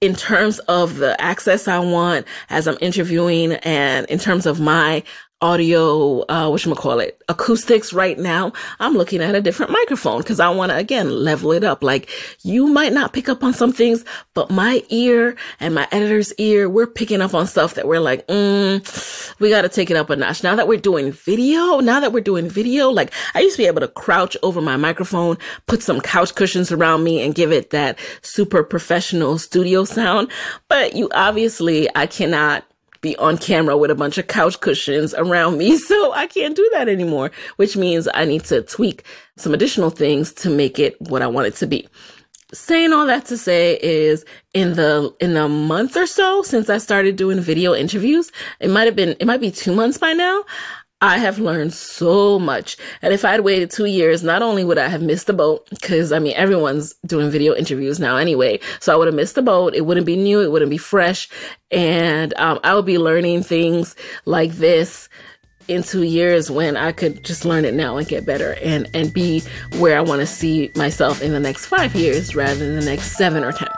in 0.01 0.15
terms 0.15 0.59
of 0.61 0.97
the 0.97 1.19
access 1.21 1.69
I 1.69 1.79
want 1.79 2.27
as 2.51 2.67
I'm 2.67 2.79
interviewing 2.81 3.53
and 3.53 4.05
in 4.07 4.19
terms 4.19 4.47
of 4.47 4.59
my 4.59 5.05
audio, 5.43 6.25
uh, 6.29 6.49
what 6.49 6.65
you 6.65 6.75
call 6.75 7.01
it, 7.01 7.21
acoustics 7.29 7.93
right 7.93 8.19
now, 8.19 8.53
I'm 8.79 8.95
looking 8.95 9.21
at 9.21 9.35
a 9.35 9.41
different 9.41 9.73
microphone 9.73 10.19
because 10.19 10.41
I 10.41 10.49
want 10.49 10.71
to 10.71 10.79
again 10.79 11.11
level 11.11 11.53
it 11.53 11.65
up. 11.65 11.83
Like 11.83 12.09
you 12.43 12.69
might 12.69 12.93
not 12.93 13.13
pick 13.13 13.29
up 13.29 13.43
on 13.43 13.53
some 13.53 13.73
things, 13.73 14.05
but 14.35 14.51
my 14.51 14.83
ear 14.89 15.37
and 15.61 15.75
my 15.75 15.89
editor's 15.91 16.33
ear, 16.35 16.71
we're 16.71 16.87
picking 16.87 17.21
up 17.21 17.35
on 17.35 17.47
stuff 17.47 17.75
that 17.75 17.89
we're 17.89 18.01
like, 18.01 18.27
mm, 18.29 19.41
we 19.41 19.51
got 19.51 19.63
to 19.63 19.69
take 19.69 19.91
it 19.91 19.97
up 19.97 20.09
a 20.11 20.17
notch. 20.17 20.43
Now 20.43 20.55
that 20.55 20.69
we're 20.69 20.79
doing 20.79 21.13
video, 21.13 21.81
now 21.81 22.01
that 22.01 22.13
we're 22.13 22.21
doing 22.21 22.49
video, 22.49 22.89
like 22.89 23.13
I 23.35 23.41
used 23.41 23.57
to 23.57 23.63
be 23.63 23.67
able 23.67 23.81
to 23.81 23.89
crouch 23.89 24.37
over 24.43 24.61
my 24.61 24.77
microphone, 24.77 25.37
put 25.67 25.83
some 25.83 26.01
couch 26.01 26.35
cushions 26.35 26.71
around 26.71 27.03
me 27.03 27.21
and 27.23 27.35
give 27.35 27.51
it 27.53 27.71
that 27.71 27.99
super 28.23 28.63
professional 28.63 29.39
studio 29.39 29.85
sound. 29.85 30.31
But 30.69 30.95
you 30.95 31.11
obviously, 31.13 31.89
I 31.97 32.07
cannot 32.07 32.65
be 33.03 33.17
on 33.17 33.37
camera 33.37 33.77
with 33.77 33.91
a 33.91 33.95
bunch 33.95 34.17
of 34.17 34.29
couch 34.29 34.59
cushions 34.61 35.13
around 35.15 35.59
me. 35.59 35.79
So 35.93 36.13
I 36.13 36.27
can't 36.27 36.57
do 36.57 36.69
that 36.73 36.89
anymore, 36.89 37.31
which 37.57 37.77
means 37.77 38.09
I 38.15 38.25
need 38.25 38.45
to 38.45 38.63
tweak 38.63 39.05
some 39.37 39.53
additional 39.53 39.91
things 39.91 40.33
to 40.35 40.49
make 40.49 40.79
it 40.79 40.99
what 41.03 41.21
I 41.21 41.27
want 41.27 41.49
it 41.49 41.57
to 41.57 41.67
be. 41.67 41.87
Saying 42.55 42.93
all 42.93 43.07
that 43.07 43.27
to 43.27 43.37
say 43.37 43.79
is 43.83 44.25
in 44.55 44.75
the, 44.75 45.15
in 45.21 45.37
a 45.37 45.49
month 45.49 45.97
or 45.97 46.07
so 46.07 46.43
since 46.43 46.71
I 46.71 46.79
started 46.79 47.17
doing 47.17 47.41
video 47.41 47.75
interviews, 47.75 48.31
it 48.61 48.71
might 48.71 48.85
have 48.85 48.97
been, 48.97 49.17
it 49.19 49.27
might 49.27 49.41
be 49.41 49.51
two 49.51 49.75
months 49.75 49.99
by 49.99 50.13
now. 50.13 50.45
I 51.03 51.19
have 51.19 51.41
learned 51.41 51.75
so 51.75 52.39
much. 52.39 52.77
And 53.03 53.13
if 53.13 53.25
I 53.25 53.33
had 53.33 53.41
waited 53.41 53.73
two 53.73 53.87
years, 53.87 54.23
not 54.23 54.41
only 54.41 54.63
would 54.63 54.79
I 54.79 54.87
have 54.87 55.03
missed 55.03 55.27
the 55.27 55.33
boat, 55.33 55.69
because 55.69 56.13
I 56.13 56.21
mean, 56.21 56.35
everyone's 56.37 56.95
doing 57.05 57.29
video 57.29 57.55
interviews 57.57 57.99
now 57.99 58.17
anyway. 58.17 58.61
So 58.79 58.93
I 58.93 58.97
would 58.97 59.09
have 59.09 59.15
missed 59.15 59.35
the 59.35 59.43
boat. 59.43 59.75
It 59.75 59.85
wouldn't 59.85 60.07
be 60.07 60.15
new. 60.15 60.41
It 60.41 60.53
wouldn't 60.53 60.71
be 60.71 60.79
fresh. 60.79 61.29
And 61.73 62.33
um, 62.35 62.61
I 62.63 62.77
would 62.77 62.87
be 62.87 62.99
learning 62.99 63.43
things 63.43 63.97
like 64.27 64.53
this 64.53 65.09
in 65.67 65.83
two 65.83 66.03
years 66.03 66.53
when 66.53 66.77
I 66.77 66.93
could 66.93 67.25
just 67.25 67.45
learn 67.45 67.65
it 67.65 67.75
now 67.75 67.97
and 67.97 68.07
get 68.07 68.25
better 68.25 68.55
and, 68.63 68.89
and 68.95 69.13
be 69.13 69.43
where 69.79 69.99
I 69.99 70.03
want 70.03 70.21
to 70.21 70.27
see 70.27 70.71
myself 70.77 71.21
in 71.21 71.33
the 71.33 71.41
next 71.41 71.67
five 71.67 71.97
years 71.97 72.37
rather 72.37 72.55
than 72.55 72.77
the 72.77 72.85
next 72.85 73.17
seven 73.17 73.43
or 73.43 73.51
10. 73.51 73.69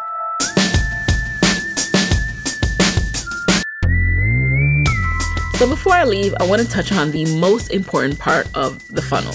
So 5.54 5.68
before 5.68 5.92
I 5.92 6.04
leave, 6.04 6.34
I 6.40 6.46
want 6.46 6.62
to 6.62 6.68
touch 6.68 6.90
on 6.90 7.12
the 7.12 7.24
most 7.38 7.70
important 7.70 8.18
part 8.18 8.48
of 8.56 8.86
the 8.88 9.00
funnel. 9.00 9.32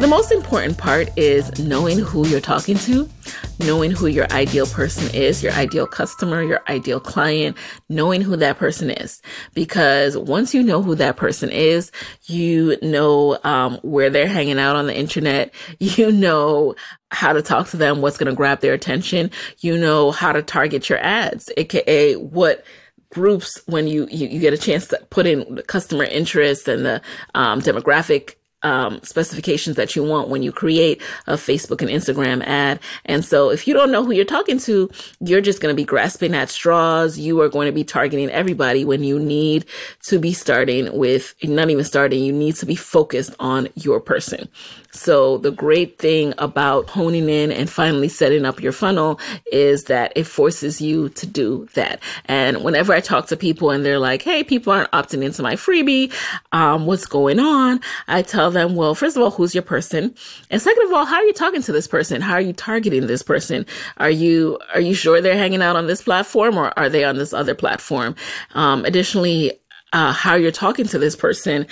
The 0.00 0.08
most 0.08 0.32
important 0.32 0.78
part 0.78 1.08
is 1.16 1.56
knowing 1.60 2.00
who 2.00 2.26
you're 2.26 2.40
talking 2.40 2.76
to, 2.78 3.08
knowing 3.60 3.92
who 3.92 4.08
your 4.08 4.26
ideal 4.32 4.66
person 4.66 5.12
is, 5.14 5.42
your 5.42 5.52
ideal 5.52 5.86
customer, 5.86 6.42
your 6.42 6.60
ideal 6.68 7.00
client, 7.00 7.56
knowing 7.88 8.20
who 8.20 8.36
that 8.36 8.58
person 8.58 8.90
is. 8.90 9.22
Because 9.54 10.16
once 10.16 10.54
you 10.54 10.62
know 10.62 10.82
who 10.82 10.96
that 10.96 11.16
person 11.16 11.50
is, 11.50 11.92
you 12.26 12.76
know 12.82 13.38
um, 13.44 13.78
where 13.82 14.10
they're 14.10 14.28
hanging 14.28 14.58
out 14.58 14.76
on 14.76 14.86
the 14.86 14.96
internet. 14.96 15.54
You 15.78 16.12
know 16.12 16.74
how 17.10 17.32
to 17.32 17.42
talk 17.42 17.68
to 17.68 17.76
them, 17.76 18.00
what's 18.00 18.18
going 18.18 18.30
to 18.30 18.36
grab 18.36 18.60
their 18.60 18.74
attention. 18.74 19.30
You 19.58 19.78
know 19.78 20.10
how 20.10 20.32
to 20.32 20.42
target 20.42 20.88
your 20.88 20.98
ads, 20.98 21.50
aka 21.56 22.14
what 22.14 22.64
groups 23.10 23.60
when 23.66 23.86
you, 23.86 24.06
you, 24.10 24.28
you 24.28 24.40
get 24.40 24.52
a 24.52 24.58
chance 24.58 24.86
to 24.88 24.98
put 25.10 25.26
in 25.26 25.54
the 25.54 25.62
customer 25.62 26.04
interest 26.04 26.68
and 26.68 26.84
the 26.84 27.02
um, 27.34 27.60
demographic 27.60 28.34
um, 28.62 29.00
specifications 29.02 29.76
that 29.76 29.94
you 29.94 30.02
want 30.02 30.28
when 30.28 30.42
you 30.42 30.50
create 30.50 31.00
a 31.26 31.34
Facebook 31.34 31.80
and 31.80 31.90
Instagram 31.90 32.42
ad. 32.44 32.80
And 33.04 33.24
so 33.24 33.50
if 33.50 33.68
you 33.68 33.74
don't 33.74 33.92
know 33.92 34.04
who 34.04 34.12
you're 34.12 34.24
talking 34.24 34.58
to, 34.60 34.90
you're 35.20 35.40
just 35.40 35.60
going 35.60 35.72
to 35.72 35.76
be 35.76 35.84
grasping 35.84 36.34
at 36.34 36.50
straws. 36.50 37.18
You 37.18 37.40
are 37.40 37.48
going 37.48 37.66
to 37.66 37.72
be 37.72 37.84
targeting 37.84 38.30
everybody 38.30 38.84
when 38.84 39.04
you 39.04 39.18
need 39.18 39.64
to 40.04 40.18
be 40.18 40.32
starting 40.32 40.96
with, 40.96 41.34
not 41.44 41.70
even 41.70 41.84
starting, 41.84 42.24
you 42.24 42.32
need 42.32 42.56
to 42.56 42.66
be 42.66 42.74
focused 42.74 43.34
on 43.38 43.68
your 43.76 44.00
person. 44.00 44.48
So 44.98 45.38
the 45.38 45.52
great 45.52 45.98
thing 45.98 46.34
about 46.38 46.90
honing 46.90 47.28
in 47.28 47.52
and 47.52 47.70
finally 47.70 48.08
setting 48.08 48.44
up 48.44 48.60
your 48.60 48.72
funnel 48.72 49.20
is 49.52 49.84
that 49.84 50.12
it 50.16 50.24
forces 50.24 50.80
you 50.80 51.08
to 51.10 51.26
do 51.26 51.68
that. 51.74 52.02
And 52.24 52.64
whenever 52.64 52.92
I 52.92 53.00
talk 53.00 53.28
to 53.28 53.36
people 53.36 53.70
and 53.70 53.84
they're 53.84 54.00
like, 54.00 54.22
Hey, 54.22 54.42
people 54.42 54.72
aren't 54.72 54.90
opting 54.90 55.22
into 55.22 55.42
my 55.42 55.54
freebie. 55.54 56.12
Um, 56.52 56.86
what's 56.86 57.06
going 57.06 57.38
on? 57.38 57.80
I 58.08 58.22
tell 58.22 58.50
them, 58.50 58.74
well, 58.74 58.94
first 58.94 59.16
of 59.16 59.22
all, 59.22 59.30
who's 59.30 59.54
your 59.54 59.62
person? 59.62 60.14
And 60.50 60.60
second 60.60 60.86
of 60.88 60.92
all, 60.92 61.04
how 61.04 61.16
are 61.16 61.24
you 61.24 61.32
talking 61.32 61.62
to 61.62 61.72
this 61.72 61.86
person? 61.86 62.20
How 62.20 62.34
are 62.34 62.40
you 62.40 62.52
targeting 62.52 63.06
this 63.06 63.22
person? 63.22 63.66
Are 63.98 64.10
you, 64.10 64.58
are 64.74 64.80
you 64.80 64.94
sure 64.94 65.20
they're 65.20 65.36
hanging 65.36 65.62
out 65.62 65.76
on 65.76 65.86
this 65.86 66.02
platform 66.02 66.58
or 66.58 66.76
are 66.76 66.88
they 66.88 67.04
on 67.04 67.18
this 67.18 67.32
other 67.32 67.54
platform? 67.54 68.16
Um, 68.54 68.84
additionally, 68.84 69.52
uh, 69.92 70.12
how 70.12 70.34
you're 70.34 70.50
talking 70.50 70.86
to 70.86 70.98
this 70.98 71.16
person 71.16 71.66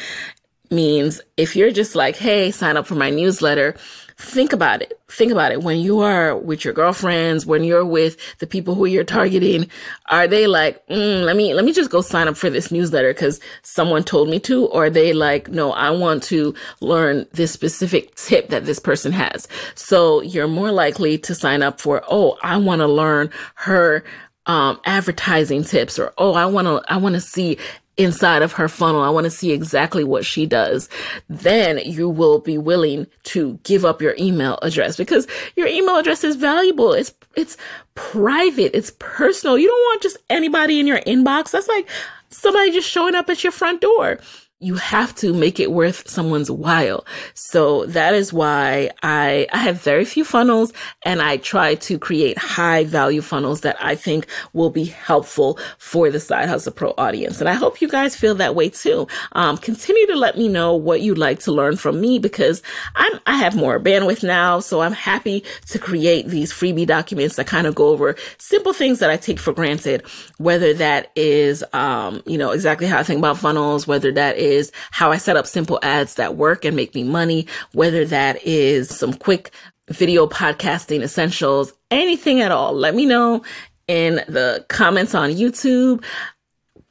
means 0.70 1.20
if 1.36 1.56
you're 1.56 1.70
just 1.70 1.94
like, 1.94 2.16
hey, 2.16 2.50
sign 2.50 2.76
up 2.76 2.86
for 2.86 2.94
my 2.94 3.10
newsletter, 3.10 3.76
think 4.18 4.52
about 4.52 4.80
it. 4.80 4.98
Think 5.08 5.30
about 5.30 5.52
it. 5.52 5.62
When 5.62 5.78
you 5.78 6.00
are 6.00 6.36
with 6.36 6.64
your 6.64 6.72
girlfriends, 6.72 7.44
when 7.44 7.64
you're 7.64 7.84
with 7.84 8.16
the 8.38 8.46
people 8.46 8.74
who 8.74 8.86
you're 8.86 9.04
targeting, 9.04 9.68
are 10.08 10.26
they 10.26 10.46
like, 10.46 10.86
mm, 10.88 11.24
let 11.24 11.36
me, 11.36 11.52
let 11.52 11.64
me 11.64 11.72
just 11.72 11.90
go 11.90 12.00
sign 12.00 12.26
up 12.26 12.36
for 12.36 12.48
this 12.48 12.70
newsletter 12.70 13.12
because 13.12 13.40
someone 13.62 14.02
told 14.02 14.28
me 14.28 14.40
to? 14.40 14.66
Or 14.66 14.86
are 14.86 14.90
they 14.90 15.12
like, 15.12 15.48
no, 15.48 15.72
I 15.72 15.90
want 15.90 16.22
to 16.24 16.54
learn 16.80 17.26
this 17.32 17.52
specific 17.52 18.14
tip 18.14 18.48
that 18.48 18.64
this 18.64 18.78
person 18.78 19.12
has. 19.12 19.48
So 19.74 20.22
you're 20.22 20.48
more 20.48 20.72
likely 20.72 21.18
to 21.18 21.34
sign 21.34 21.62
up 21.62 21.80
for, 21.80 22.02
oh, 22.08 22.38
I 22.42 22.56
want 22.56 22.80
to 22.80 22.88
learn 22.88 23.30
her 23.56 24.02
um, 24.46 24.80
advertising 24.84 25.64
tips 25.64 25.98
or, 25.98 26.14
oh, 26.16 26.34
I 26.34 26.46
want 26.46 26.66
to, 26.66 26.82
I 26.90 26.96
want 26.96 27.16
to 27.16 27.20
see 27.20 27.58
inside 27.96 28.42
of 28.42 28.52
her 28.52 28.68
funnel. 28.68 29.02
I 29.02 29.10
want 29.10 29.24
to 29.24 29.30
see 29.30 29.52
exactly 29.52 30.04
what 30.04 30.24
she 30.24 30.46
does. 30.46 30.88
Then 31.28 31.78
you 31.78 32.08
will 32.08 32.40
be 32.40 32.58
willing 32.58 33.06
to 33.24 33.58
give 33.62 33.84
up 33.84 34.02
your 34.02 34.14
email 34.18 34.58
address 34.62 34.96
because 34.96 35.26
your 35.56 35.66
email 35.66 35.96
address 35.96 36.22
is 36.22 36.36
valuable. 36.36 36.92
It's, 36.92 37.14
it's 37.36 37.56
private. 37.94 38.76
It's 38.76 38.92
personal. 38.98 39.58
You 39.58 39.68
don't 39.68 39.80
want 39.80 40.02
just 40.02 40.18
anybody 40.28 40.78
in 40.80 40.86
your 40.86 41.00
inbox. 41.00 41.50
That's 41.50 41.68
like 41.68 41.88
somebody 42.28 42.70
just 42.70 42.88
showing 42.88 43.14
up 43.14 43.30
at 43.30 43.42
your 43.42 43.52
front 43.52 43.80
door 43.80 44.18
you 44.58 44.74
have 44.76 45.14
to 45.14 45.34
make 45.34 45.60
it 45.60 45.70
worth 45.70 46.08
someone's 46.08 46.50
while. 46.50 47.04
So 47.34 47.84
that 47.86 48.14
is 48.14 48.32
why 48.32 48.90
I, 49.02 49.46
I 49.52 49.58
have 49.58 49.82
very 49.82 50.06
few 50.06 50.24
funnels 50.24 50.72
and 51.02 51.20
I 51.20 51.36
try 51.36 51.74
to 51.74 51.98
create 51.98 52.38
high 52.38 52.84
value 52.84 53.20
funnels 53.20 53.60
that 53.60 53.76
I 53.80 53.94
think 53.94 54.26
will 54.54 54.70
be 54.70 54.86
helpful 54.86 55.58
for 55.76 56.10
the 56.10 56.18
Side 56.18 56.48
Hustle 56.48 56.72
Pro 56.72 56.94
audience. 56.96 57.38
And 57.40 57.50
I 57.50 57.52
hope 57.52 57.82
you 57.82 57.88
guys 57.88 58.16
feel 58.16 58.34
that 58.36 58.54
way 58.54 58.70
too. 58.70 59.06
Um, 59.32 59.58
continue 59.58 60.06
to 60.06 60.16
let 60.16 60.38
me 60.38 60.48
know 60.48 60.74
what 60.74 61.02
you'd 61.02 61.18
like 61.18 61.40
to 61.40 61.52
learn 61.52 61.76
from 61.76 62.00
me 62.00 62.18
because 62.18 62.62
I'm, 62.94 63.20
I 63.26 63.36
have 63.36 63.54
more 63.54 63.78
bandwidth 63.78 64.22
now. 64.22 64.60
So 64.60 64.80
I'm 64.80 64.92
happy 64.92 65.44
to 65.66 65.78
create 65.78 66.28
these 66.28 66.50
freebie 66.50 66.86
documents 66.86 67.36
that 67.36 67.46
kind 67.46 67.66
of 67.66 67.74
go 67.74 67.88
over 67.88 68.16
simple 68.38 68.72
things 68.72 69.00
that 69.00 69.10
I 69.10 69.18
take 69.18 69.38
for 69.38 69.52
granted, 69.52 70.02
whether 70.38 70.72
that 70.72 71.12
is, 71.14 71.62
um, 71.74 72.22
you 72.24 72.38
know, 72.38 72.52
exactly 72.52 72.86
how 72.86 72.98
I 72.98 73.02
think 73.02 73.18
about 73.18 73.36
funnels, 73.36 73.86
whether 73.86 74.10
that 74.12 74.38
is 74.38 74.45
is 74.46 74.72
how 74.90 75.12
I 75.12 75.18
set 75.18 75.36
up 75.36 75.46
simple 75.46 75.78
ads 75.82 76.14
that 76.14 76.36
work 76.36 76.64
and 76.64 76.76
make 76.76 76.94
me 76.94 77.04
money, 77.04 77.46
whether 77.72 78.04
that 78.06 78.42
is 78.44 78.88
some 78.88 79.12
quick 79.12 79.50
video 79.88 80.26
podcasting 80.26 81.02
essentials, 81.02 81.72
anything 81.90 82.40
at 82.40 82.50
all. 82.50 82.72
Let 82.72 82.94
me 82.94 83.06
know 83.06 83.42
in 83.86 84.16
the 84.28 84.64
comments 84.68 85.14
on 85.14 85.30
YouTube 85.30 86.04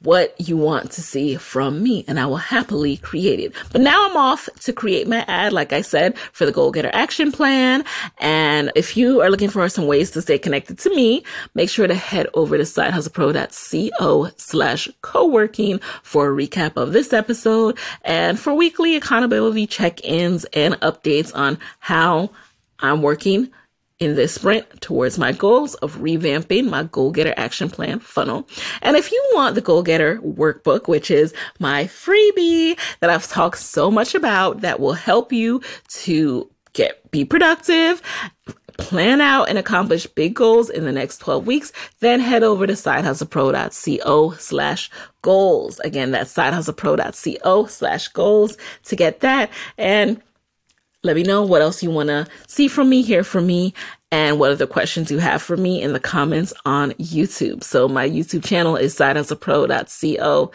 what 0.02 0.38
you 0.40 0.56
want 0.56 0.90
to 0.92 1.02
see 1.02 1.36
from 1.36 1.82
me 1.82 2.04
and 2.06 2.20
I 2.20 2.26
will 2.26 2.36
happily 2.36 2.98
create 2.98 3.40
it. 3.40 3.52
But 3.72 3.80
now 3.80 4.08
I'm 4.08 4.16
off 4.16 4.48
to 4.60 4.72
create 4.72 5.08
my 5.08 5.24
ad, 5.26 5.52
like 5.52 5.72
I 5.72 5.80
said, 5.80 6.18
for 6.32 6.44
the 6.44 6.52
Goal 6.52 6.70
Getter 6.70 6.90
Action 6.92 7.32
Plan. 7.32 7.84
And 8.18 8.70
if 8.74 8.96
you 8.96 9.22
are 9.22 9.30
looking 9.30 9.48
for 9.48 9.68
some 9.68 9.86
ways 9.86 10.10
to 10.12 10.22
stay 10.22 10.38
connected 10.38 10.78
to 10.80 10.94
me, 10.94 11.24
make 11.54 11.70
sure 11.70 11.86
to 11.86 11.94
head 11.94 12.26
over 12.34 12.56
to 12.56 12.64
sidehustlepro.co 12.64 14.30
slash 14.36 14.88
co-working 15.00 15.80
for 16.02 16.30
a 16.30 16.46
recap 16.46 16.76
of 16.76 16.92
this 16.92 17.12
episode 17.12 17.78
and 18.02 18.38
for 18.38 18.54
weekly 18.54 18.96
accountability 18.96 19.66
check-ins 19.66 20.44
and 20.52 20.74
updates 20.80 21.34
on 21.34 21.58
how 21.78 22.30
I'm 22.80 23.00
working 23.02 23.50
in 23.98 24.14
this 24.14 24.34
sprint 24.34 24.80
towards 24.80 25.18
my 25.18 25.32
goals 25.32 25.74
of 25.76 25.96
revamping 25.96 26.68
my 26.68 26.84
goal 26.84 27.10
getter 27.10 27.32
action 27.36 27.70
plan 27.70 27.98
funnel. 27.98 28.46
And 28.82 28.96
if 28.96 29.10
you 29.10 29.30
want 29.34 29.54
the 29.54 29.60
goal 29.60 29.82
getter 29.82 30.18
workbook, 30.18 30.86
which 30.86 31.10
is 31.10 31.32
my 31.58 31.84
freebie 31.84 32.78
that 33.00 33.10
I've 33.10 33.26
talked 33.26 33.58
so 33.58 33.90
much 33.90 34.14
about 34.14 34.60
that 34.60 34.80
will 34.80 34.92
help 34.92 35.32
you 35.32 35.62
to 35.88 36.50
get, 36.74 37.10
be 37.10 37.24
productive, 37.24 38.02
plan 38.76 39.22
out 39.22 39.48
and 39.48 39.56
accomplish 39.56 40.06
big 40.06 40.34
goals 40.34 40.68
in 40.68 40.84
the 40.84 40.92
next 40.92 41.18
12 41.18 41.46
weeks, 41.46 41.72
then 42.00 42.20
head 42.20 42.42
over 42.42 42.66
to 42.66 42.74
sidehustlepro.co 42.74 44.30
slash 44.32 44.90
goals. 45.22 45.80
Again, 45.80 46.10
that's 46.10 46.34
sidehustlepro.co 46.34 47.66
slash 47.66 48.08
goals 48.08 48.58
to 48.84 48.96
get 48.96 49.20
that. 49.20 49.50
And 49.78 50.20
let 51.06 51.16
me 51.16 51.22
know 51.22 51.42
what 51.42 51.62
else 51.62 51.82
you 51.82 51.90
want 51.90 52.08
to 52.08 52.26
see 52.46 52.68
from 52.68 52.88
me, 52.88 53.02
hear 53.02 53.24
from 53.24 53.46
me, 53.46 53.72
and 54.10 54.38
what 54.38 54.50
other 54.50 54.66
questions 54.66 55.10
you 55.10 55.18
have 55.18 55.42
for 55.42 55.56
me 55.56 55.82
in 55.82 55.92
the 55.92 56.00
comments 56.00 56.52
on 56.64 56.92
YouTube. 56.92 57.62
So 57.62 57.88
my 57.88 58.08
YouTube 58.08 58.44
channel 58.44 58.76
is 58.76 58.94
sidehustlepro.co 58.96 60.52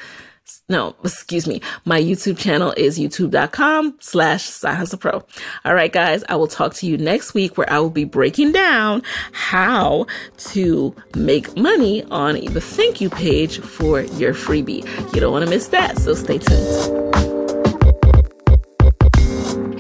no, 0.70 0.96
excuse 1.04 1.48
me. 1.48 1.62
My 1.86 2.02
YouTube 2.02 2.38
channel 2.38 2.74
is 2.78 2.98
youtube.com 2.98 3.98
slash 4.00 4.44
side 4.44 4.76
hustle 4.76 4.98
pro. 4.98 5.24
All 5.66 5.74
right, 5.74 5.92
guys, 5.92 6.24
I 6.30 6.36
will 6.36 6.48
talk 6.48 6.74
to 6.76 6.88
you 6.88 6.98
next 6.98 7.34
week 7.34 7.58
where 7.58 7.72
I 7.72 7.80
will 7.80 7.90
be 7.90 8.06
breaking 8.06 8.52
down 8.52 9.04
how 9.34 10.08
to 10.38 10.96
make 11.16 11.56
money 11.58 12.04
on 12.06 12.36
the 12.36 12.62
thank 12.62 13.02
you 13.02 13.10
page 13.10 13.60
for 13.60 14.02
your 14.02 14.34
freebie. 14.34 14.86
You 15.14 15.22
don't 15.22 15.32
want 15.32 15.46
to 15.46 15.50
miss 15.50 15.68
that. 15.70 15.98
So 16.00 16.14
stay 16.14 16.38
tuned. 16.38 17.31